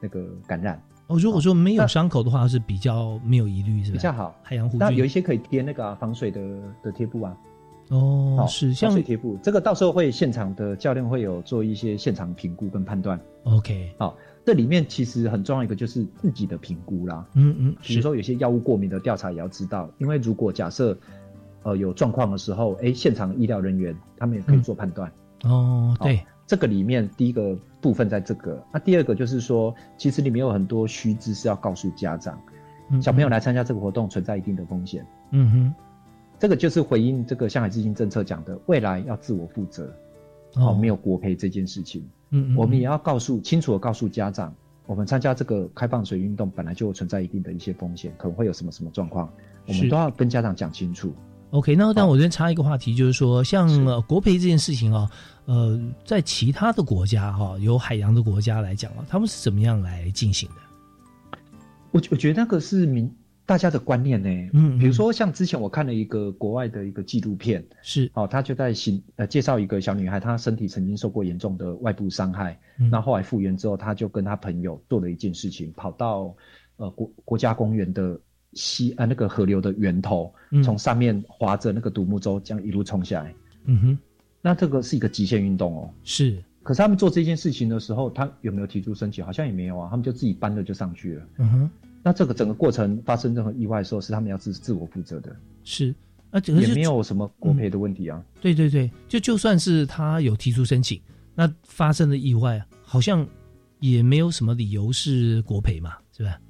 [0.00, 0.80] 那个感染。
[1.08, 4.34] 哦，如果说没有伤口的话，是比较没有疑虑，是比较好。
[4.42, 6.40] 海洋弧菌，那有一些可以贴那个防水的
[6.82, 7.36] 的贴布啊。
[7.90, 13.20] 哦，是像防水贴布，这个到时候会现场的教练会有做一些现场评估跟判断。
[13.44, 14.16] OK，好。
[14.46, 20.96] 这里面其实很重要一个就是自己的评估啦，嗯嗯，比如说有些药物过敏的调查也要知道，因为如果假设
[21.64, 25.10] 呃有状况的时候，哎，现场医疗人员他们也可以做判断。
[25.42, 32.40] 哦，对，这个里面第一个部分在这个，那第二个就是说，其实里面有很多须知是要告诉家长，
[33.02, 35.04] 小朋友来参加这个活动存在一定的风险。
[35.32, 35.74] 嗯哼，
[36.38, 39.92] 这个就是回应这个上海资金政策讲的，未来要自我负责。
[40.54, 42.08] 哦，没有国赔这件事情。
[42.30, 44.54] 嗯，我们也要告诉清楚的告诉家长，
[44.86, 49.30] 我们参加这个开放水运动本来就存在一定的一些风险，可能会有什么什么状况，
[49.66, 51.12] 我们都要跟家长讲清楚。
[51.50, 53.68] OK，那但我这边插一个话题，就是说，像
[54.02, 55.08] 国培这件事情啊，
[55.44, 61.38] 呃，在其他的国家哈，有海洋的国家来讲啊，他们是怎么样来进行的？
[61.92, 63.08] 我我觉得那个是民
[63.46, 64.50] 大家的观念呢。
[64.52, 76.34] 嗯，比如说像之前我看了一个国外的一个纪录片，是哦，他就在行呃介绍一个小女孩，她身体曾经受过严重的外部伤害，嗯、那后来复原之后，她就跟她朋友做了一件事情，跑到
[76.76, 78.18] 呃国国家公园的
[78.54, 83.32] 西呃那个河流的源头，嗯、从上面划着那个独木舟，这样一路冲下来。
[83.66, 83.98] 嗯哼，
[84.42, 85.90] 那这个是一个极限运动哦。
[86.02, 89.24] 是，可是他们做这件事情的时候，他有没有提出申请？
[89.24, 91.26] 好像也没有啊，他们就自己搬了就上去了。
[91.38, 91.70] 嗯哼。
[92.06, 95.34] 那这个整个过程发生任何意外的时候，是他们要自自我负责的。
[95.64, 95.92] 是，
[96.30, 98.24] 啊，也没有什么国赔的问题啊。
[98.24, 101.00] 嗯、对对对，就就算是他有提出申请，
[101.34, 103.26] 那发生的意外，好像
[103.80, 106.40] 也没有什么理由是国赔嘛，是吧？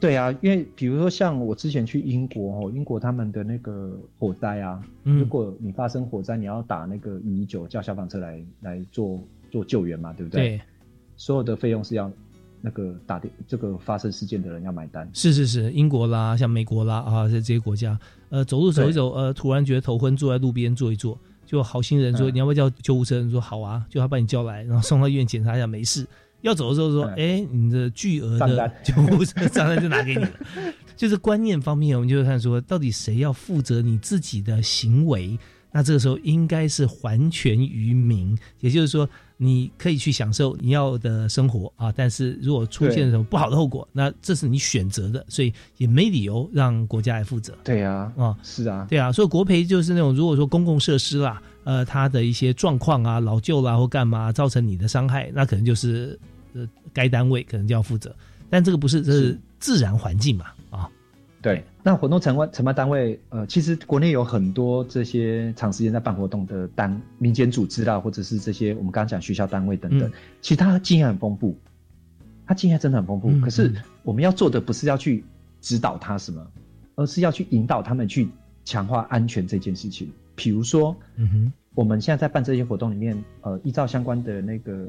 [0.00, 10.56] 对啊，因为比如说像我之前去英国哦，英国他们的那个火灾啊，嗯、如果你发生火灾，你要打那个一一九叫消防车来来做做救援嘛，对不对？
[10.56, 10.60] 对，
[11.18, 12.10] 所有的费用是要。
[12.60, 17.98] 那个打电这个发生事件的人要买单，是是是，英国啦，像美国啦啊，这这些国家，
[18.30, 23.20] 呃，走路走一走，呃，突然觉得头昏，坐在路边坐一坐，就好心人说、嗯、你要不要叫救护车？
[23.22, 26.06] 你说好啊，就他把你叫来，然后送到医院检查一下，没事。
[26.42, 30.30] 要走的时候说，哎、嗯，你的巨额的救护车账单就拿给你了。
[30.96, 35.38] 就是观念方面，我们就看说，到底谁要负责你自己的行为
[35.70, 47.54] 那这个时候应该是还权于民，也就是说，你可以去享受你要的生活啊，但是如果出现什么不好的后果，那这是你选择的，所以也没理由让国家来负责。
[47.62, 56.18] 对啊，啊，是啊，对啊，所以国赔就是那种如果说公共设施啦，呃，它的一些状况啊、老旧啦或干嘛造成你的伤害，那可能就是
[56.54, 58.14] 呃该单位可能就要负责，
[58.48, 60.88] 但这个不是，这是自然环境嘛，啊。
[61.40, 70.12] 对，那活动承办承办单位，呃，其实国内有很多这些长时间在办活动的单民间组织啦，或者是这些我们刚刚讲学校单位等等，
[70.42, 71.56] 其实他经验很丰富，
[72.44, 73.40] 他经验真的很丰富。
[73.40, 73.72] 可是
[74.02, 75.24] 我们要做的不是要去
[75.62, 76.46] 指导他什么，
[76.94, 78.28] 而是要去引导他们去
[78.66, 80.12] 强化安全这件事情。
[80.34, 84.88] 比如说，嗯哼，我们现在在办这些活动里面，呃，依照相关的那个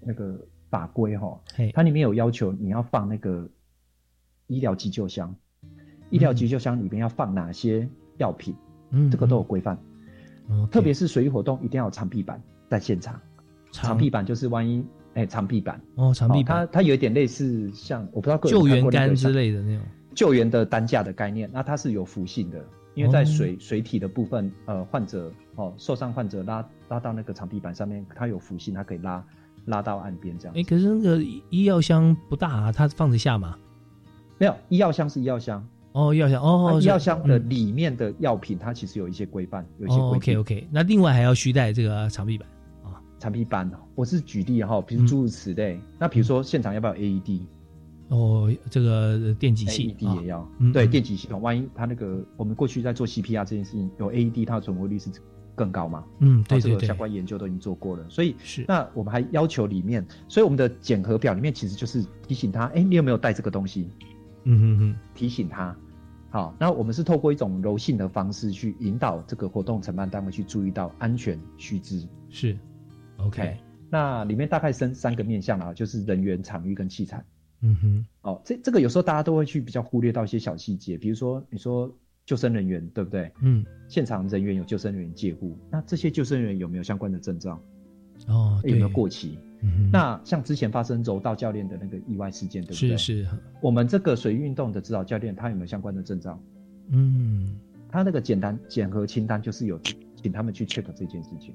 [0.00, 0.36] 那个
[0.68, 1.40] 法规哈，
[1.72, 3.48] 它里面有要求你要放那个
[4.48, 5.32] 医疗急救箱。
[6.10, 7.88] 医疗急救箱里面要放哪些
[8.18, 8.54] 药品？
[8.90, 9.78] 嗯，这个都有规范。
[10.48, 13.18] 哦，特别是水域活动，一定要有长臂板在现场。
[13.70, 14.84] 长臂板就是万一，
[15.14, 21.48] 哎，长臂板哦，长臂板，它它有一点类似像我不知道救援杆之类的那种救援的担架的概念。
[21.52, 29.24] 那它是有浮性的，因为在水水体的部分，呃，患者哦受伤患者拉拉到那个长臂板上面，它有浮性，它可以拉
[29.66, 30.56] 拉到岸边这样。
[30.56, 33.56] 哎，可是那个医药箱不大啊，它放得下吗？
[34.38, 35.64] 没有，医药箱是医药箱。
[35.92, 40.18] 哦，药箱哦，药箱的里面的药品，它其实有一些规范，有一些规定。
[40.18, 42.48] OK OK，那另外还要需带这个长臂板
[42.84, 43.70] 啊，长臂板。
[43.94, 45.80] 我是举例哈，比如诸如此类。
[45.98, 47.40] 那比如说现场要不要 AED？
[48.08, 50.48] 哦，这个电击器，AED 也要。
[50.72, 55.10] 对，电击系统，万一他那个我们过去在做 CPR 这件事情，有 AED，它的存活率是
[55.54, 56.04] 更高嘛？
[56.20, 58.04] 嗯，对对对，相关研究都已经做过了。
[58.08, 63.88] 所以是那我们还要求里面，所以我们的检核表里面其实就是提醒他，哎，你有没有带这个东西？
[64.44, 65.76] 嗯哼哼，提醒他，
[66.30, 72.56] 好，那我们是透过一种柔性的方式去引导这个活动承办单位去注意到安全须知，是
[73.18, 73.56] ，OK，
[73.90, 77.24] 那里面大概分三个面向啊，就是人员、场域跟器材。
[77.62, 83.30] 嗯哼，哦，这这个有时候大家都会去比较忽略到一些小细节，比如说你说救生人员对不对？
[83.42, 87.60] 嗯，现场人员有救生人员介护，那这些救生人员有没有相关的证照？
[88.28, 89.38] 哦，有没有过期？
[89.92, 92.96] 那像之前发生柔道教练的那个意外事件，对不对？
[92.96, 93.28] 是是。
[93.60, 96.40] 我们这个水运动的指导教练，他有没有相关的证照？
[96.88, 97.58] 嗯，
[97.88, 99.78] 他那个简单检核清单就是有
[100.16, 101.54] 请他们去 check 这件事情。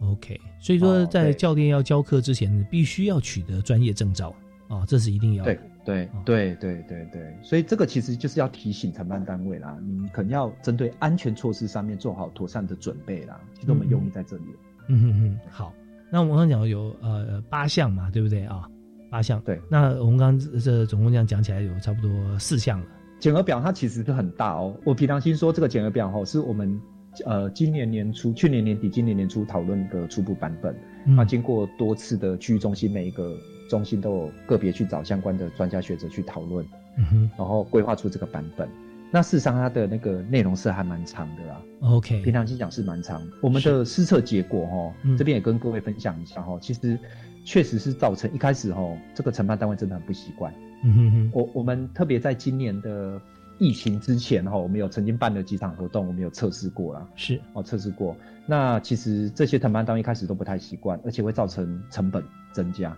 [0.00, 4.34] OK，所以说在教练要教课之前，必须要取得专业证照
[4.68, 5.44] 啊，这是一定要。
[5.44, 13.40] 对对对对对对，所以这个其实就是要提醒承办单位啦，你可能要针对安全措施上面做好妥善的准备啦。
[13.54, 14.42] 其实我们用意在这里。
[14.88, 15.72] 嗯嗯嗯，好。
[16.10, 18.62] 那我们刚刚讲有呃八项嘛，对不对啊？
[19.10, 19.40] 八项。
[19.42, 19.60] 对。
[19.70, 22.86] 那我们刚刚这总共这样讲起来有差不多四项了。
[23.18, 24.74] 减额表它其实是很大哦。
[24.84, 26.80] 我平常心说，这个减额表哈是我们
[27.24, 30.74] 呃今年年初、去年年底、今年年初讨论的初步版本。
[31.16, 33.36] 啊，经过多次的区域中心，每一个
[33.70, 36.66] 中心都有个别去找相关的专家学者去讨论，
[36.98, 38.68] 嗯然后规划出这个版本。
[39.16, 41.62] 那事实上，它的那个内容是还蛮长的啦。
[41.80, 43.26] OK，平常心讲是蛮长。
[43.40, 46.58] 我们的施测结果哈，这边也跟各位分享一下哈。
[46.60, 46.98] 其实
[47.42, 48.82] 确实是造成一开始哈，
[49.14, 50.52] 这个承办单位真的很不习惯。
[50.84, 51.30] 嗯哼哼。
[51.32, 53.18] 我我们特别在今年的
[53.56, 57.08] 疫情之前哈，我们有曾经办了几场活动，我们有测试过啦。
[57.16, 58.14] 是哦，测试过。
[58.44, 62.94] 那其实这些承办单位一开始都不太习惯，而且会造成成本增加。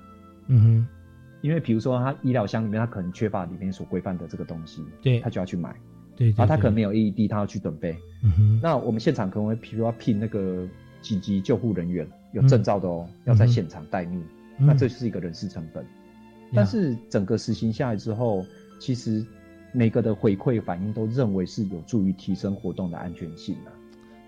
[0.49, 0.87] 嗯哼。
[1.43, 5.73] 因为比如说，他医疗箱里面他可能缺乏里面所规范的这个东西，对，他就要去买。
[6.19, 7.97] 对，啊，他可能没有 AED，他要去准备。
[8.25, 10.66] 嗯哼，那我们现场可能会，比如说聘那个
[11.01, 14.21] 紧急救护人员，有证照的哦，要在现场待命，
[14.59, 15.87] 那这就是一个人事成本。
[16.53, 18.45] 但是整个实行下来之后，
[18.81, 19.25] 其实
[19.73, 23.71] 每个的回馈反应都认为是有助于提升活动的安全性啊。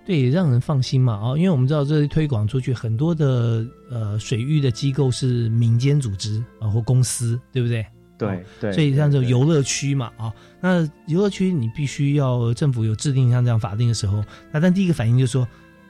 [0.06, 7.84] 对，让人放心嘛哦，因为我们知道这推广出去很多的呃水域的机构是民间组织啊或公司，对不对？
[8.26, 15.46] 对对，所以像这种游乐区嘛，啊，那游乐区你必须要政府有制定像这样法定的时候，那但第一个反应就是说，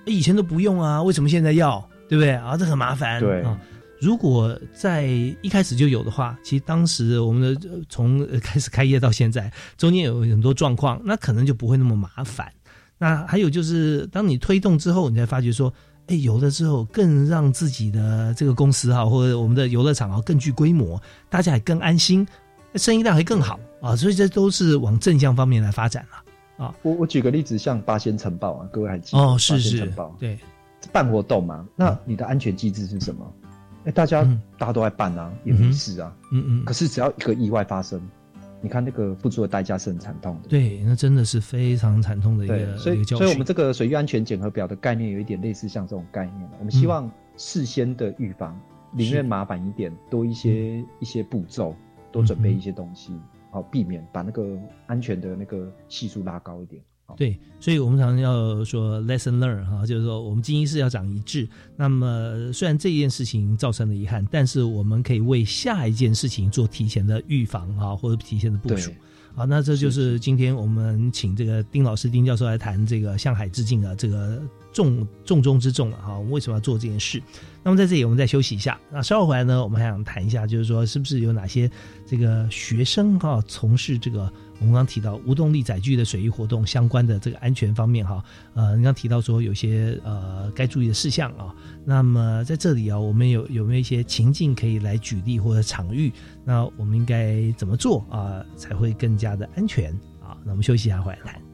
[0.07, 1.87] 以前都不用啊，为什么现在要？
[2.09, 2.57] 对不对啊？
[2.57, 3.20] 这很麻烦。
[3.20, 3.59] 对啊，
[4.01, 5.05] 如果在
[5.43, 12.51] 一开始就有的话，其实当时我们的从开始开业到现在，中间有很多状况，那可能就不会那么麻烦。
[12.99, 15.72] 那还有就是，当你推动之后，你才发觉说。
[16.11, 22.26] 哎，有了之后，更让自己的这个公司哈，或者我们的游乐场啊，更具规模，大家也更安心，
[22.74, 23.94] 生意量会更好啊。
[23.94, 26.74] 所以这都是往正向方面来发展了啊。
[26.82, 29.38] 我我举个例子，像八仙城堡啊，各位还记得哦？
[29.38, 30.36] 是是，对，
[30.90, 33.32] 办活动嘛，那你的安全机制是什么？
[33.84, 34.24] 哎，大家
[34.58, 36.12] 大家都在办啊，也没事啊。
[36.32, 36.64] 嗯嗯。
[36.64, 38.02] 可是只要一个意外发生，
[38.62, 40.48] 你看那个付出的代价是很惨痛的。
[40.48, 43.04] 对，那真的是非常惨痛的一对，个所以。
[43.04, 48.61] 所以我们这个水域安全检核表的概念有一点类似像这种概念我们希望事先的预防，
[48.92, 51.74] 宁愿麻烦一点，多一些一些步骤，
[52.12, 53.18] 多准备一些东西，
[53.50, 56.82] 好避免把那个安全的那个系数拉高一点。
[57.11, 61.48] 好对，所以我们常常要说 lesson learn 哈，就是说我们精英是要长一智。
[61.76, 68.92] 那么虽然这件事情造成了遗憾，但是我们可以为下一件事情做提前的预防哈，或者提前的部署。
[69.34, 74.40] 好，那这就是今天我们请这个丁老师、丁教授来谈这个向海致敬的这个
[74.72, 76.16] 重重中之重了哈。
[76.16, 77.22] 我们为什么要做这件事？
[77.62, 78.80] 那么在这里我们再休息一下。
[78.90, 81.70] 那稍后回来呢，我们还想谈一下，就是说是不是有哪些
[82.06, 84.20] 这个学生哈从事这个
[84.58, 91.54] 我们刚刚提到无动力载具的水域活动相关的这个安全方面哈，呃，你刚提到说有些呃该注意的事项啊。
[91.84, 96.12] 那么在这里啊，我们有有没有一些情境可以来举例或者场域？
[96.44, 99.92] 那我们应该怎么做啊，才会更加的安全
[100.22, 100.36] 啊？
[100.44, 101.49] 那我们休息一下，回来。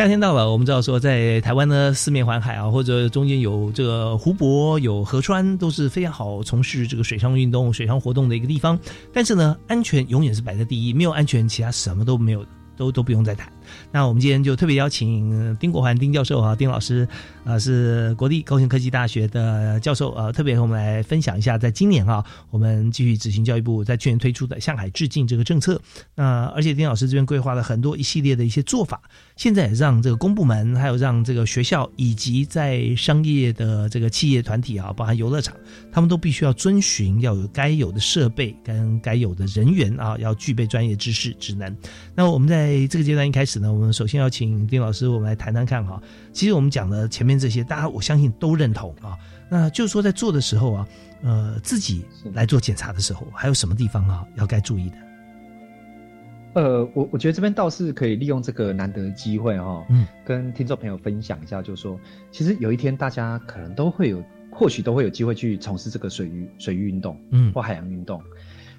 [0.00, 8.78] 夏天到了，我们知道说，在台湾呢，四面环海啊，或者中间有这个湖泊、有河川，都是非常好从事这个水上运动、水上活动的一个地方。
[9.12, 12.42] 但是呢，安全永远是摆在第一，没有安全，其他什么都没有，
[12.78, 13.52] 都都不用再谈。
[13.92, 17.06] 那我们今天就特别邀请丁国环丁教授啊，丁老师，
[17.44, 25.80] 呃，是国立高雄科技大学的教授，呃，特别和我们来分享一下，在今年啊，我们继续执行教育部在去年推出的向海致敬这个政策。
[26.16, 29.00] 那而且丁老师这边规划了很多一系列的一些做法，
[29.40, 35.56] 现在让这个公部门，还有让这个学校以及在商业的这个企业团体啊，包含游乐场，
[35.90, 41.74] 他们都必须要遵循要有该有的设备跟该有的人员啊，要具备专业知识职能。
[42.14, 45.98] 那我们在这个阶段一开始呢，我们首先要请丁老师，我们来谈谈看哈。
[46.34, 49.16] 其实我们讲的前面这些，大家我相信都认同啊。
[49.48, 50.86] 那就是说在做的时候啊，
[51.22, 54.96] 呃，自己来做检查的时候，还有什么地方啊要该注意的？
[56.54, 61.98] 呃，我我觉得这边倒是可以利用这个难得的机会哈、嗯，跟听众朋友分享一下，就是说，
[62.30, 68.20] 其实有一天大家可能都会有，或许都会有机会去从事这个水域水域运动，嗯或海洋运动。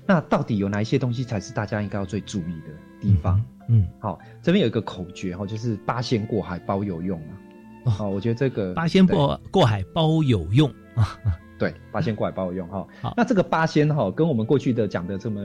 [0.06, 3.42] 那到底有哪一些东西才是大家应该要最注意的地方？
[3.70, 7.96] 嗯，好，这边有一个口诀哈，就是八仙过海包有用啊。
[8.00, 11.18] 哦，我觉得这个八仙过过海包有用啊。
[11.62, 12.88] 对，八仙过来帮我用哈。
[13.16, 15.40] 那这个八仙哈，跟我们过去的讲的什么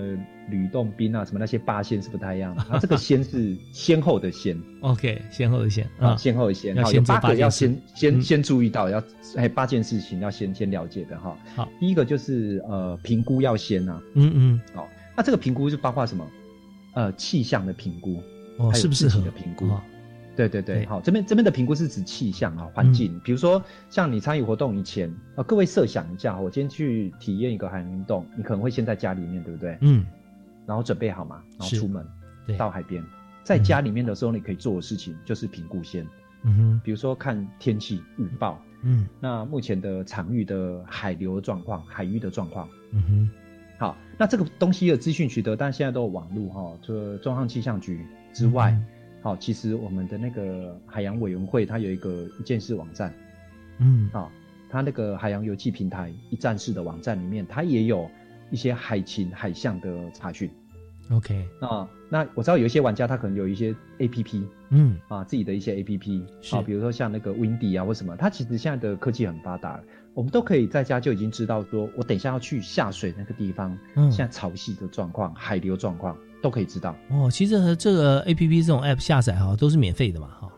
[0.48, 2.64] 吕洞宾啊，什么那些八仙是不太一样的。
[2.72, 4.58] 那这个仙是先后的仙。
[4.80, 6.74] OK，先后的仙啊，先后的仙。
[6.82, 9.02] 好，有八个要先先嗯先注意到，要
[9.36, 11.36] 哎八件事情要先先了解的哈。
[11.54, 14.00] 好，第一个就是呃评估要先呐。
[14.14, 16.26] 嗯嗯，好，那这个评估是包括什么？
[16.94, 18.22] 呃，气象的评估，
[18.56, 19.68] 哦，还有自己适不适合的评估？
[20.44, 20.86] 哦对对对，对。
[20.86, 23.18] 好，这边这边的评估是指气象啊，环境。
[23.24, 29.78] 比如说，像你参与活动以前，啊，各位设想一下，我今天去体验一个海洋运动，你可能会先在家里面，对不对？
[29.80, 30.06] 嗯，
[30.66, 32.06] 然后准备好嘛，然后出门
[32.46, 32.56] 对。
[32.56, 33.02] 到海边，
[33.42, 36.06] 在家里面的时候，你可以做的事情就是评估先，
[36.42, 39.08] 嗯哼，比如说看天气预报，嗯。
[39.20, 42.68] 那目前的场域的海流状况、海域的状况。
[42.92, 43.30] 嗯哼，
[43.78, 48.86] 好，那这个东西的资讯取得，但现在都有网络哈，除了中央气象局之外，嗯
[49.26, 53.12] 好，其实我们的那个海洋委员会它有一个一件事网站，
[53.78, 54.08] 嗯。
[54.12, 54.30] 啊，
[54.70, 58.08] 它那个海洋游记平台一站式的网站里面，它也有
[58.52, 60.48] 一些海情海象的查询。
[61.10, 64.96] ，OK，啊，那我知道有一些玩家他可能有一些 A P P，嗯。
[65.08, 69.80] 啊，自己的一些 A P P，是啊，比如说像那个 Windy 啊或什么，它其实现在的科技很发达，
[70.14, 74.08] 我们都可以在家就已经知道说，我等一下要去下水那个地方，嗯。
[74.12, 80.52] 现在潮汐的状况、海流状况都可以知道，哦，其实和这个 A P P 这种 App 下载哈都是免费的嘛哈。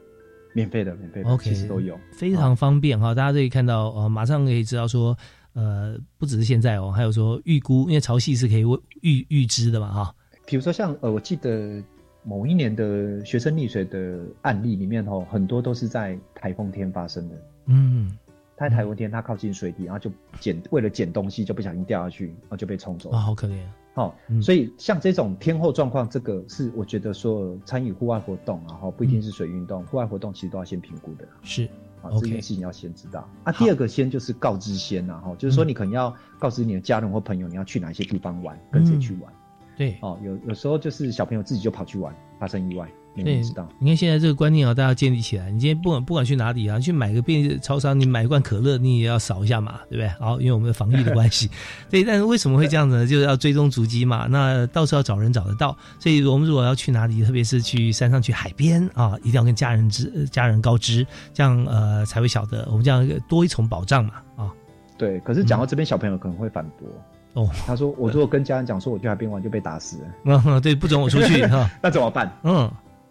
[0.54, 5.16] 免费的，免费的 OK，其实都有，非常方便哈，大家可以看到呃，马上可以知道说，
[5.52, 8.64] 呃，不只是现在哦，还有说预估，因为潮汐是可以
[9.02, 10.14] 预预知的嘛哈。
[10.46, 11.80] 比如说像呃，我记得
[12.24, 17.34] 某一年的学生溺水的案例里面哦，很多都是在台风天发生的。
[17.66, 18.18] 嗯，
[18.56, 20.10] 他在台风天，他靠近水底，然后就
[20.40, 23.20] 捡，为了捡东西就不小心掉下去，然后就被冲走啊，哦。
[23.20, 23.60] 好可怜。
[23.98, 31.26] 好、嗯所以像这种天候状况，这个是我觉得说参与户外活动啊，哈，不一定是水运动，户外活动其实都要先评估的。
[31.42, 31.64] 是
[32.00, 33.28] 啊，这件事情要先知道。
[33.42, 39.32] 啊，第二个先就是告知先呐，哈，就是说嗯你可能要告知你的家人或朋友你要去哪些地方玩，跟谁去玩。
[39.76, 42.88] 对，哦，有有时候就是小朋友自己就跑去玩，发生意外。
[43.24, 43.68] 没人知道。
[43.78, 45.50] 你看现在这个观念啊，大家建立起来。
[45.50, 50.08] 你今天不管不管去哪里啊，去买个便利超商，你买一罐可乐，你也要扫一下码，对不对？
[50.20, 51.50] 好，因为我们的防疫的关系。
[51.90, 53.06] 对，但是为什么会这样子呢？
[53.06, 54.26] 就是要追踪足迹嘛。
[54.28, 62.66] 那到时候要找人找得到，所以我们如果要去哪里，特别是去山上、去海边啊，一定要跟家人知家人告知，这样呃才会晓得。
[62.70, 64.52] 我们这样多一重保障嘛啊。
[64.96, 66.88] 对，可是讲到这边，小朋友可能会反驳。
[67.34, 71.70] 哦，他说：“我如果跟家人讲说我去海边玩，就被打死了。”嗯，对，不准我出去哈。
[71.80, 72.32] 那怎么办？
[72.42, 72.68] 嗯，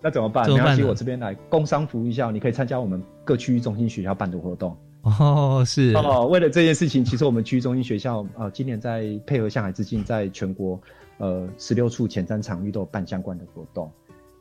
[0.08, 0.50] 那怎么办？
[0.50, 4.74] 没关系，我这边来工商服务一下，你可以参加我们各区域中心学校办的活动。
[5.02, 6.28] 哦，是哦。
[6.28, 10.80] 为了这件事情，其实我们区域中心学校呃，今年在配合向海之境，在全国
[11.18, 13.92] 呃十六处前瞻场域都有办相关的活动。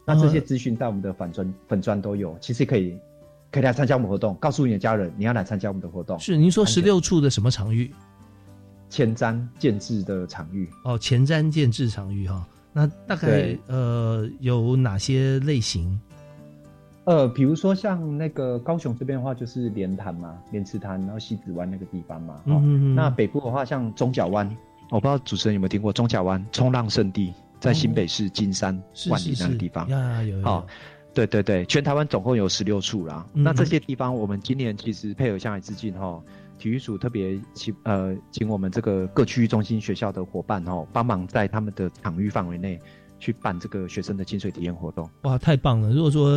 [0.05, 2.97] 那这些资讯在我们的粉专粉专都有，其实可以
[3.51, 6.17] 可以来参加我们活动，告诉你的家人你要来参加我们的活动。
[6.21, 7.93] 是，您说十六处的什么场域？
[8.89, 12.47] 前瞻建制的场域哦，前瞻建制场域哈，
[12.77, 15.99] 那大概呃有哪些类型？
[17.05, 22.43] 呃，比如说像那个高雄这边的话，就是莲潭嘛，莲池潭，然后西子湾那个地方嘛。
[22.45, 24.47] 嗯嗯那北部的话，像中角湾，
[24.91, 29.87] 我不知道主持人有没有听过中角湾冲浪圣地，在新北市金山万里那个地方。
[29.87, 30.67] 啊，有有。
[31.15, 33.25] 对对对，全台湾总共有十六处啦。
[33.33, 36.21] 那这些地方，我们今年其实配合向海致敬哈。
[36.59, 42.81] 体育署特别请呃，请我们这个各区域中心学校的伙伴哦，帮忙在他们的场域范围内
[43.19, 45.09] 去办这个学生的清水体验活动。
[45.23, 45.91] 哇，太棒了！
[45.91, 46.31] 如果说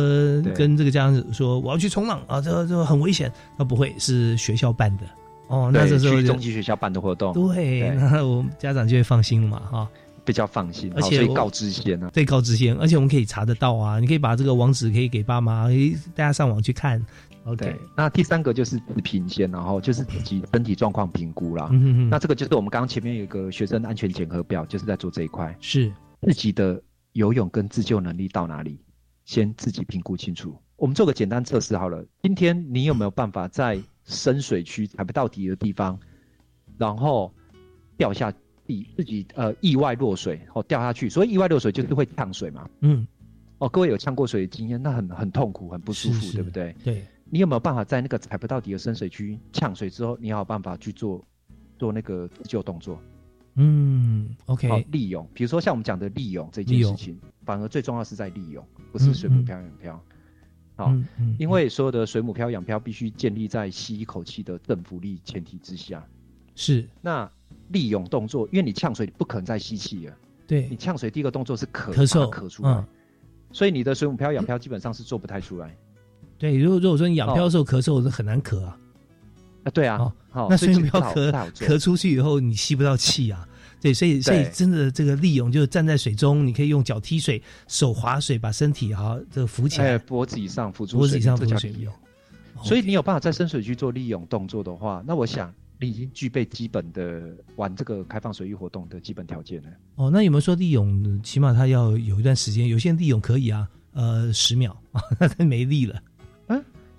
[0.54, 5.04] 跟这个家长说我要去冲浪啊，这这很危险，那不会是学校办的
[5.48, 5.70] 哦。
[5.72, 9.88] 那这是中级学校办的活动，对，那我们家长就会放心了嘛，哈，
[10.24, 10.92] 比较放心。
[10.94, 15.68] 而且告知先呢，对，告知先，而且我们可以查得到啊，你可以把这个网址可以给爸妈，
[16.14, 17.04] 大家上网去看。
[17.44, 21.68] OK，那第三个就是自评先，然后就是自己身体状况评估啦。
[21.72, 25.56] 嗯那这个就是我们刚刚前面有一个学生安全检核表，就是在做这一块。
[25.60, 26.80] 是自己的
[27.12, 28.78] 游泳跟自救能力到哪里，
[29.24, 30.54] 先自己评估清楚。
[30.76, 32.04] 我们做个简单测试好了。
[32.22, 35.98] 今天你有没有办法在深水区踩不到底的地方，
[36.76, 37.32] 然后
[37.96, 38.32] 掉下
[38.66, 41.08] 地，自己呃意外落水哦掉下去？
[41.08, 42.68] 所以意外落水就是会呛水嘛。
[42.80, 43.06] 嗯。
[43.58, 46.74] 哦，各位有呛过水的经验，那很很痛苦，很不舒服，对不对？
[46.82, 47.06] 对。
[47.30, 51.24] 你有没有办法在那个踩不到底的深水区呛水之后，你要有办法去做
[51.78, 53.00] 做那个自救动作？
[53.54, 54.68] 嗯，OK。
[54.68, 60.04] 好，利用，比如说像我们讲的利用这件事情，反而最重要是在利用，不是水母漂、氧漂。
[60.76, 60.92] 好，
[61.38, 66.04] 因为所有的水母漂、氧漂必须建立在吸一口气的正浮力前提之下。
[66.54, 66.88] 是。
[67.00, 67.30] 那
[67.68, 70.16] 利用动作，因为你呛水你不可能再吸气了。
[70.46, 70.68] 对。
[70.68, 72.84] 你呛水第一个动作是咳咳嗽咳出来，
[73.52, 75.76] 所以你的水母漂、氧漂基本上是做不太出来。
[76.40, 78.76] 对，如果如果说你仰漂的时候咳嗽，是很难咳啊。
[79.62, 79.98] 啊，对啊，
[80.30, 83.46] 好，那所以不要咳，咳出去以后你吸不到气啊。
[83.78, 91.92] 对，所以所以真的这个利用就是站在水中，你可以用脚踢水，手划水，把身体哈这个浮起来，脖子以上浮出脖子以上浮出水利用。
[92.62, 97.22] 所以你有办法在深水区做利用动作的话，那我想你已经具备基本的
[97.56, 99.68] 玩这个开放水域活动的基本条件了。
[99.96, 101.22] 哦，那有没有说利用？
[101.22, 105.02] 起码它要有一段时间，有些人利用可以啊，呃，十秒啊，
[105.38, 106.00] 那没力了。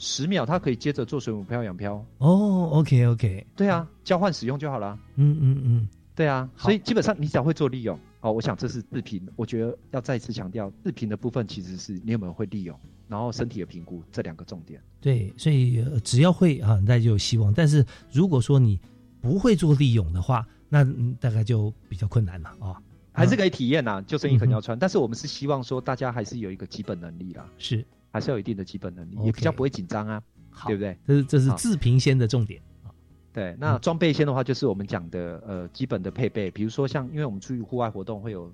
[0.03, 2.03] 十秒，它可以接着做水母漂、仰漂。
[2.17, 4.97] 哦，OK OK，对啊，交换使用就好了。
[5.15, 9.21] 嗯嗯嗯，对啊，所以基本上你只要会做利用，哦，我想这是自评。
[9.35, 12.75] 我觉得要再次强调，自评的部分其实是你有没有会利用，
[13.07, 14.81] 然后身体的评估这两个重点。
[14.99, 17.53] 对，所以只要会啊，那就有希望。
[17.53, 18.79] 但是如果说你
[19.21, 20.83] 不会做利用的话，那
[21.19, 22.81] 大概就比较困难了啊。
[23.13, 27.47] 还是可以体验呐，救生衣肯定要穿，但是我们是希望说大家还是有一个基本能力啦。
[27.59, 27.85] 是。
[28.11, 30.21] 还是有一定的基本能力，也比较不会紧张啊，
[30.67, 30.97] 对不对？
[31.07, 32.61] 这是这是自评先的重点。
[33.33, 38.51] 对，那装备先的话，就是我们讲的呃基本的配备，比如说像因为我们出去户外活动会有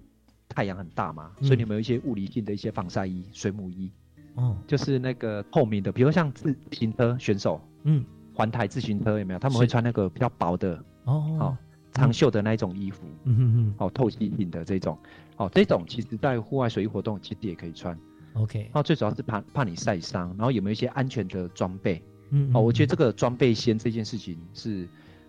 [0.48, 3.92] 太阳很大嘛，所以你们有一些物理性的一些防晒衣、水母衣，
[4.36, 8.06] 哦，就是那个透明的，比如像自行车选手，嗯，
[8.36, 9.40] 环台自行车有没有？
[9.40, 11.58] 他们会穿那个比较薄的哦，好
[11.92, 14.96] 长袖的那一种衣服，嗯嗯嗯，哦透气性的这种，
[15.38, 17.98] 哦，这种其实在户外水域活动其实也可以穿。
[18.38, 22.02] OK，那最主要是怕怕你晒伤，然后有没有一些安全的装备？
[22.30, 24.88] 嗯，哦，我觉得这个装备先这件事情是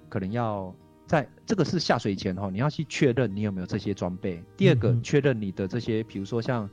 [0.08, 0.74] 可能要
[1.06, 4.42] 在这个是下水前哈，你要去确认你有没有这些装备。
[4.56, 6.68] 第二个，确认你的这些，比如说像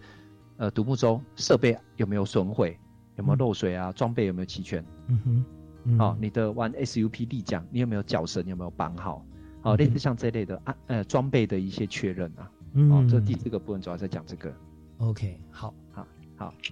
[0.58, 2.78] 呃独木舟设备有没有损毁，
[3.18, 3.92] 有没有漏水啊？
[3.92, 4.84] 装备有没有齐全？
[5.08, 5.46] 嗯
[5.86, 9.24] 哼，好，你的玩 SUP 立桨，你有没有脚绳有没有绑好？
[9.62, 12.52] 好，类似像这类的安呃装备的一些确认啊。
[12.74, 14.54] 嗯，哦，这第四个部分主要在讲这个。
[14.98, 15.74] OK，好。
[15.92, 16.06] 好，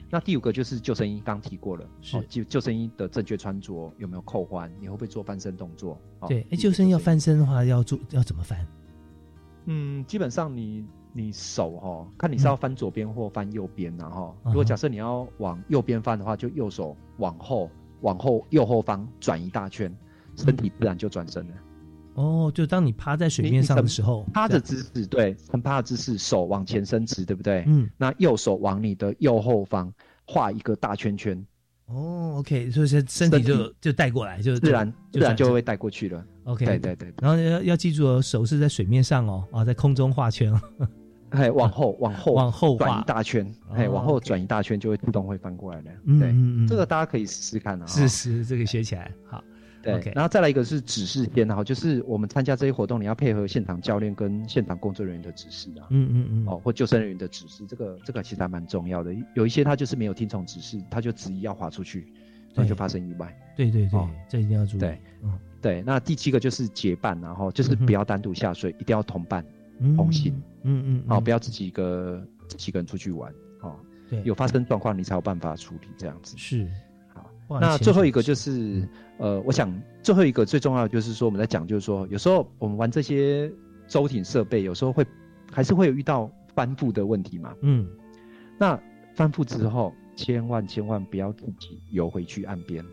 [0.09, 1.87] 那第五个就是救生衣，刚提过了。
[2.01, 4.71] 是救救生衣的正确穿着，有没有扣环？
[4.79, 5.97] 你会不会做翻身动作？
[6.27, 8.59] 对，哎，救生衣要翻身的话，要做要怎么翻？
[9.65, 17.69] 嗯，基本上你你手哈，看你是要翻左边或翻右边然后，嗯如果假设你要往右边翻的话，就右手往后
[18.01, 19.95] 往后右后方转一大圈，
[20.35, 21.53] 身体自然就转身了。
[22.15, 27.63] 哦，就当你趴在水面上的时候，趴的姿势，对，很趴的姿势，手往前伸直，对不对？
[27.67, 29.91] 嗯，那右手往你的右后方
[30.25, 31.43] 画一个大圈圈，
[31.87, 33.41] 哦，OK，所以身身体。
[33.41, 36.23] 就就带过来，就自然自然就会带过去了。
[36.43, 40.61] OK，对对对，然后要要记住哦，手是在水面上哦，啊，在空中画圈哦。
[41.29, 45.91] 哎， 往后往后往后转画一大圈，哦哎，往后转一大圈就会自动会翻过来的。
[46.05, 46.67] 嗯对，嗯嗯。
[46.67, 47.87] 这个大家可以试试看啊。
[47.87, 49.11] 是是，这个学起来。
[49.25, 49.43] 好。
[49.83, 50.11] 对。
[50.15, 55.87] 然后再来一个是指示篇，然后就是我们参加这些活动，你要配合现场教练跟现场工作人员的指示啊。
[55.89, 59.13] 嗯嗯嗯，哦，或救生人员的指示，这个这个其实还蛮重要的。
[59.35, 62.11] 有一些他就是没有听从指示，他就执意要滑出去，
[62.55, 63.35] 那就发生意外。
[63.55, 64.79] 对对对哦，这一定要注意。
[64.79, 65.37] 对，嗯。
[65.61, 69.45] 对，那第七个就是结伴，然后就是不要单独下水，一定要同伴
[69.79, 69.95] 嗯。
[69.95, 73.79] 同行，嗯嗯，哦，嗯不要自己一个自己一个人出去玩，哦，
[74.09, 74.21] 对。
[74.23, 76.35] 有发生状况你才有办法处理这样子。
[76.37, 76.67] 是
[77.59, 78.87] 那最后一个就是，
[79.17, 83.51] 呃，我想最后一个最重要的就是说，我们在讲就是说，有时候我们玩这些
[83.87, 85.05] 舟艇设备，有时候会
[85.51, 87.53] 还是会有遇到翻覆的问题嘛。
[87.61, 87.87] 嗯，
[88.57, 88.79] 那
[89.15, 92.83] 翻覆之后，千万千万不要自己游回去岸边，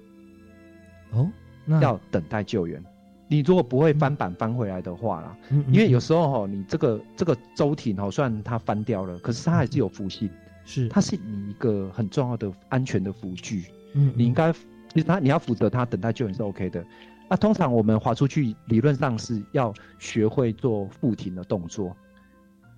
[1.12, 1.28] 哦，
[1.64, 2.82] 那要等待救援。
[3.28, 10.28] 你如果不会翻板翻回来的话啦，嗯嗯因为有嗯时候哈，你这个这个舟艇哈，虽然它翻掉了，可是它还是有浮性，
[10.64, 13.64] 是它是你一个很重要的安全的浮具。
[13.94, 16.84] 嗯你应该，其实他你要负责他，等待救援是 OK 的。
[17.28, 21.96] 那通常我们划出去，理论上是要学会做复停的动作，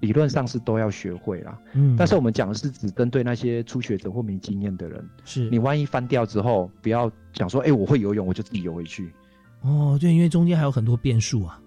[0.00, 1.58] 理论上是都要学会啦。
[1.72, 5.02] 嗯，但是我们讲的是只针对那些初学者或没经验的人。
[5.24, 9.10] 是你万一翻掉之后，不要讲说，哎、我会游泳，我就自己游回去。
[9.62, 11.58] 哦，对，因为中间还有很多变数啊。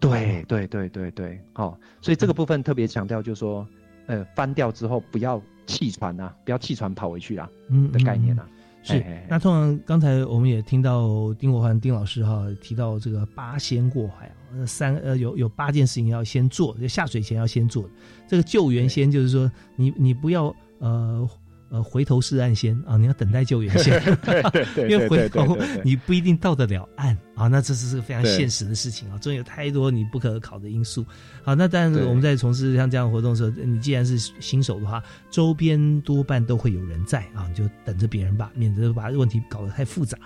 [0.00, 3.66] 对对对对对，好、所以这个部分特别强调，就是说，
[4.06, 8.46] 呃，翻掉之后不要弃船啊，不要弃船跑回去啦嗯的概念啊。
[8.88, 17.90] 嘿嘿，那通常刚才我们也听到丁国环丁老师哈提到这个八仙过海啊，呃三呃有有八件事情要先做，就下水前要先做的。
[18.28, 21.28] 这个救援先就是说你你不要呃
[21.68, 24.00] 呃回头是岸先啊，你要等待救援先，
[24.88, 31.04] 因为回头你不一定到得了岸啊，那这是个非常现实的事情啊，中间有太多你不可考的因素。
[31.42, 40.16] 好，那但是我们在从事像这样的活动的时候，你既然是新手的话，周边多半都会有人在啊，你就等着别人吧，免得把问题搞得太复杂。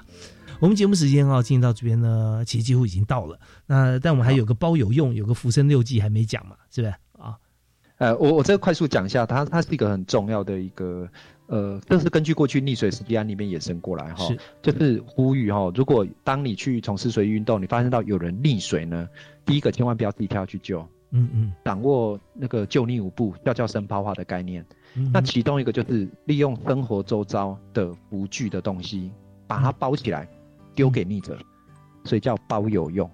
[0.61, 3.39] 我们节目时间啊，进行到这边呢，其实几乎已经到了。
[3.67, 6.99] 那但我们还有个包有用，有个浮生六记还没讲嘛，是不是啊？
[8.01, 11.07] 呃，我我这个快速讲一下，它它是一个很重要的一个，
[11.49, 14.27] 呃，这是根据过去溺水实际案里面衍生过来哈，
[14.63, 19.07] 就是呼吁哈，如果当你去从事水域运动，你发现到有人溺水呢，
[19.45, 20.81] 第一个千万不要自己跳下去救，
[21.11, 24.65] 嗯嗯掌握那个救溺五步、叫叫声抛化的概念。
[24.95, 29.11] 嗯，那其中一个就是利用生活周遭的无具的东西，
[29.47, 30.27] 把它包起来，
[30.75, 31.37] 丢给溺者，
[32.05, 33.11] 所以叫包有用。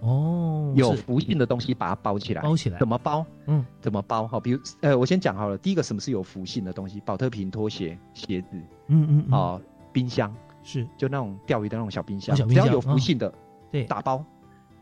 [0.00, 2.78] 哦，有浮性的东西把它包起来，包起来。
[2.78, 3.24] 怎么包？
[3.46, 4.26] 嗯，怎么包？
[4.26, 7.00] 好，比如呃，我先讲好了，第一个什么是有浮性的东西？
[7.00, 8.48] 保特瓶、拖鞋、鞋子，
[8.88, 9.34] 嗯嗯嗯。
[9.34, 9.60] 哦，
[9.92, 10.86] 冰箱，是。
[10.96, 13.32] 就那种钓鱼的那种小冰箱，哦小冰箱只要有浮性的，
[13.70, 13.84] 对。
[13.84, 14.24] 打包，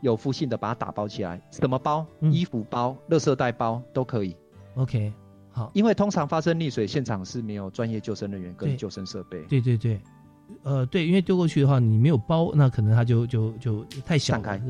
[0.01, 2.05] 有浮性的把它打包起来，怎么包？
[2.21, 2.31] 嗯。
[2.31, 4.35] 衣服包、垃圾袋包都可以。
[4.75, 5.11] OK
[5.51, 9.99] 好，因为通常发生溺水现场是没有专业救生人员跟救生设备，对对对，
[10.63, 14.61] 呃，对，因为丢过去的话，你没有包，那可能它就就就太小了，散开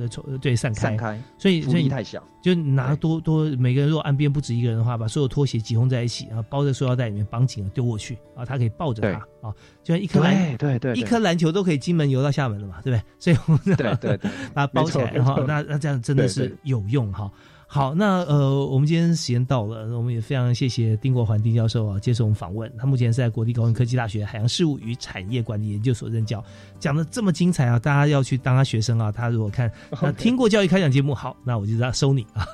[0.42, 2.24] 对，散开，散开，所以所以力太小。
[2.42, 9.54] 就拿多多每个人如果岸边不止一个人的话，把所有拖鞋集中在一起，然后包在塑料袋里面绑紧了丢过去啊，他可以抱着它啊，
[9.84, 13.04] 就像一颗篮对对对，一颗篮球都可以金门游到厦门了嘛，对不对？
[13.20, 17.30] 所以我们对对对， 把它包起来，没错没错然后那那这样真的是有用哈。
[17.72, 22.70] 好，那呃，我们今天时间到了，我们也非常谢谢丁国环丁教授啊接受我们访问。
[22.80, 26.44] 他目前是在国立高雄科技大学海洋事务与产业管理研究所任教，
[26.80, 29.12] 讲的这么精彩啊，大家要去当他学生啊。
[29.12, 32.48] 他如果看那听过教育开讲节目，好， 那我就要收你啊。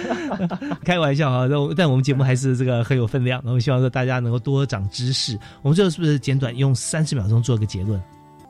[0.82, 5.38] 开玩笑啊，但我但我们节目还是这个很有分量，我们希望说大家能够多长知识。
[5.60, 8.02] 我们最后是不是简短用三十秒钟做一个结论？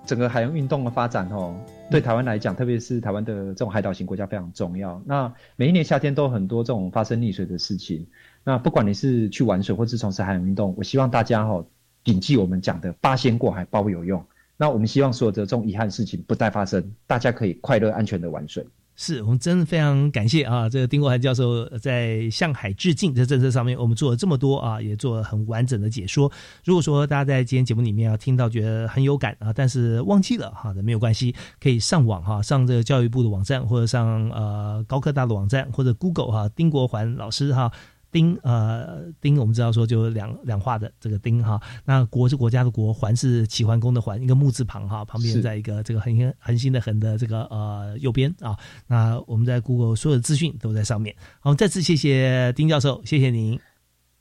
[0.08, 1.54] 整个海洋运动的发展哦，
[1.90, 5.02] 对台湾来讲，特别是台湾的这种海岛型国家非常重要。
[5.04, 8.06] 那每一年夏天都有很多这种发生溺水的事情。
[8.42, 11.66] 那不管你是去玩水或是从事海洋运动，我希望大家哦
[12.04, 14.24] 谨记我们讲的八仙过海包有用。
[14.56, 18.66] 那我们希望所有的这种遗憾事情不再发生，大家可以快乐安全的玩水。
[19.00, 26.30] 是我们真的非常感谢啊，这个丁国涵教授在向海致敬这政策上面，我们做了这么多啊，也做了很完整的解说。
[26.64, 37.70] 如果说大家在今天节目里面啊听到觉得很有感啊，但是忘记了哈，那没有关系，可以上网哈，上这个教育部的网站，或者上呃高科大的网站，或者 Google 哈，丁国环老师哈。
[38.10, 48.56] 丁呃丁，我们知道说就两两画的这个丁哈，那国是国家的国，环是齐桓公的环，一个木字旁哈，旁边在一个这个横横心的恒的这个呃右边啊。
[48.86, 51.14] 那我们在 Google 所有的资讯都在上面。
[51.40, 53.58] 好，再次谢谢丁教授，谢谢您，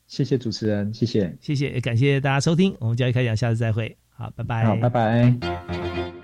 [0.08, 6.17] 谢谢主持人，谢谢谢谢，也感谢大家收听，我们教育开讲，下次再会，好，拜拜，好，拜拜。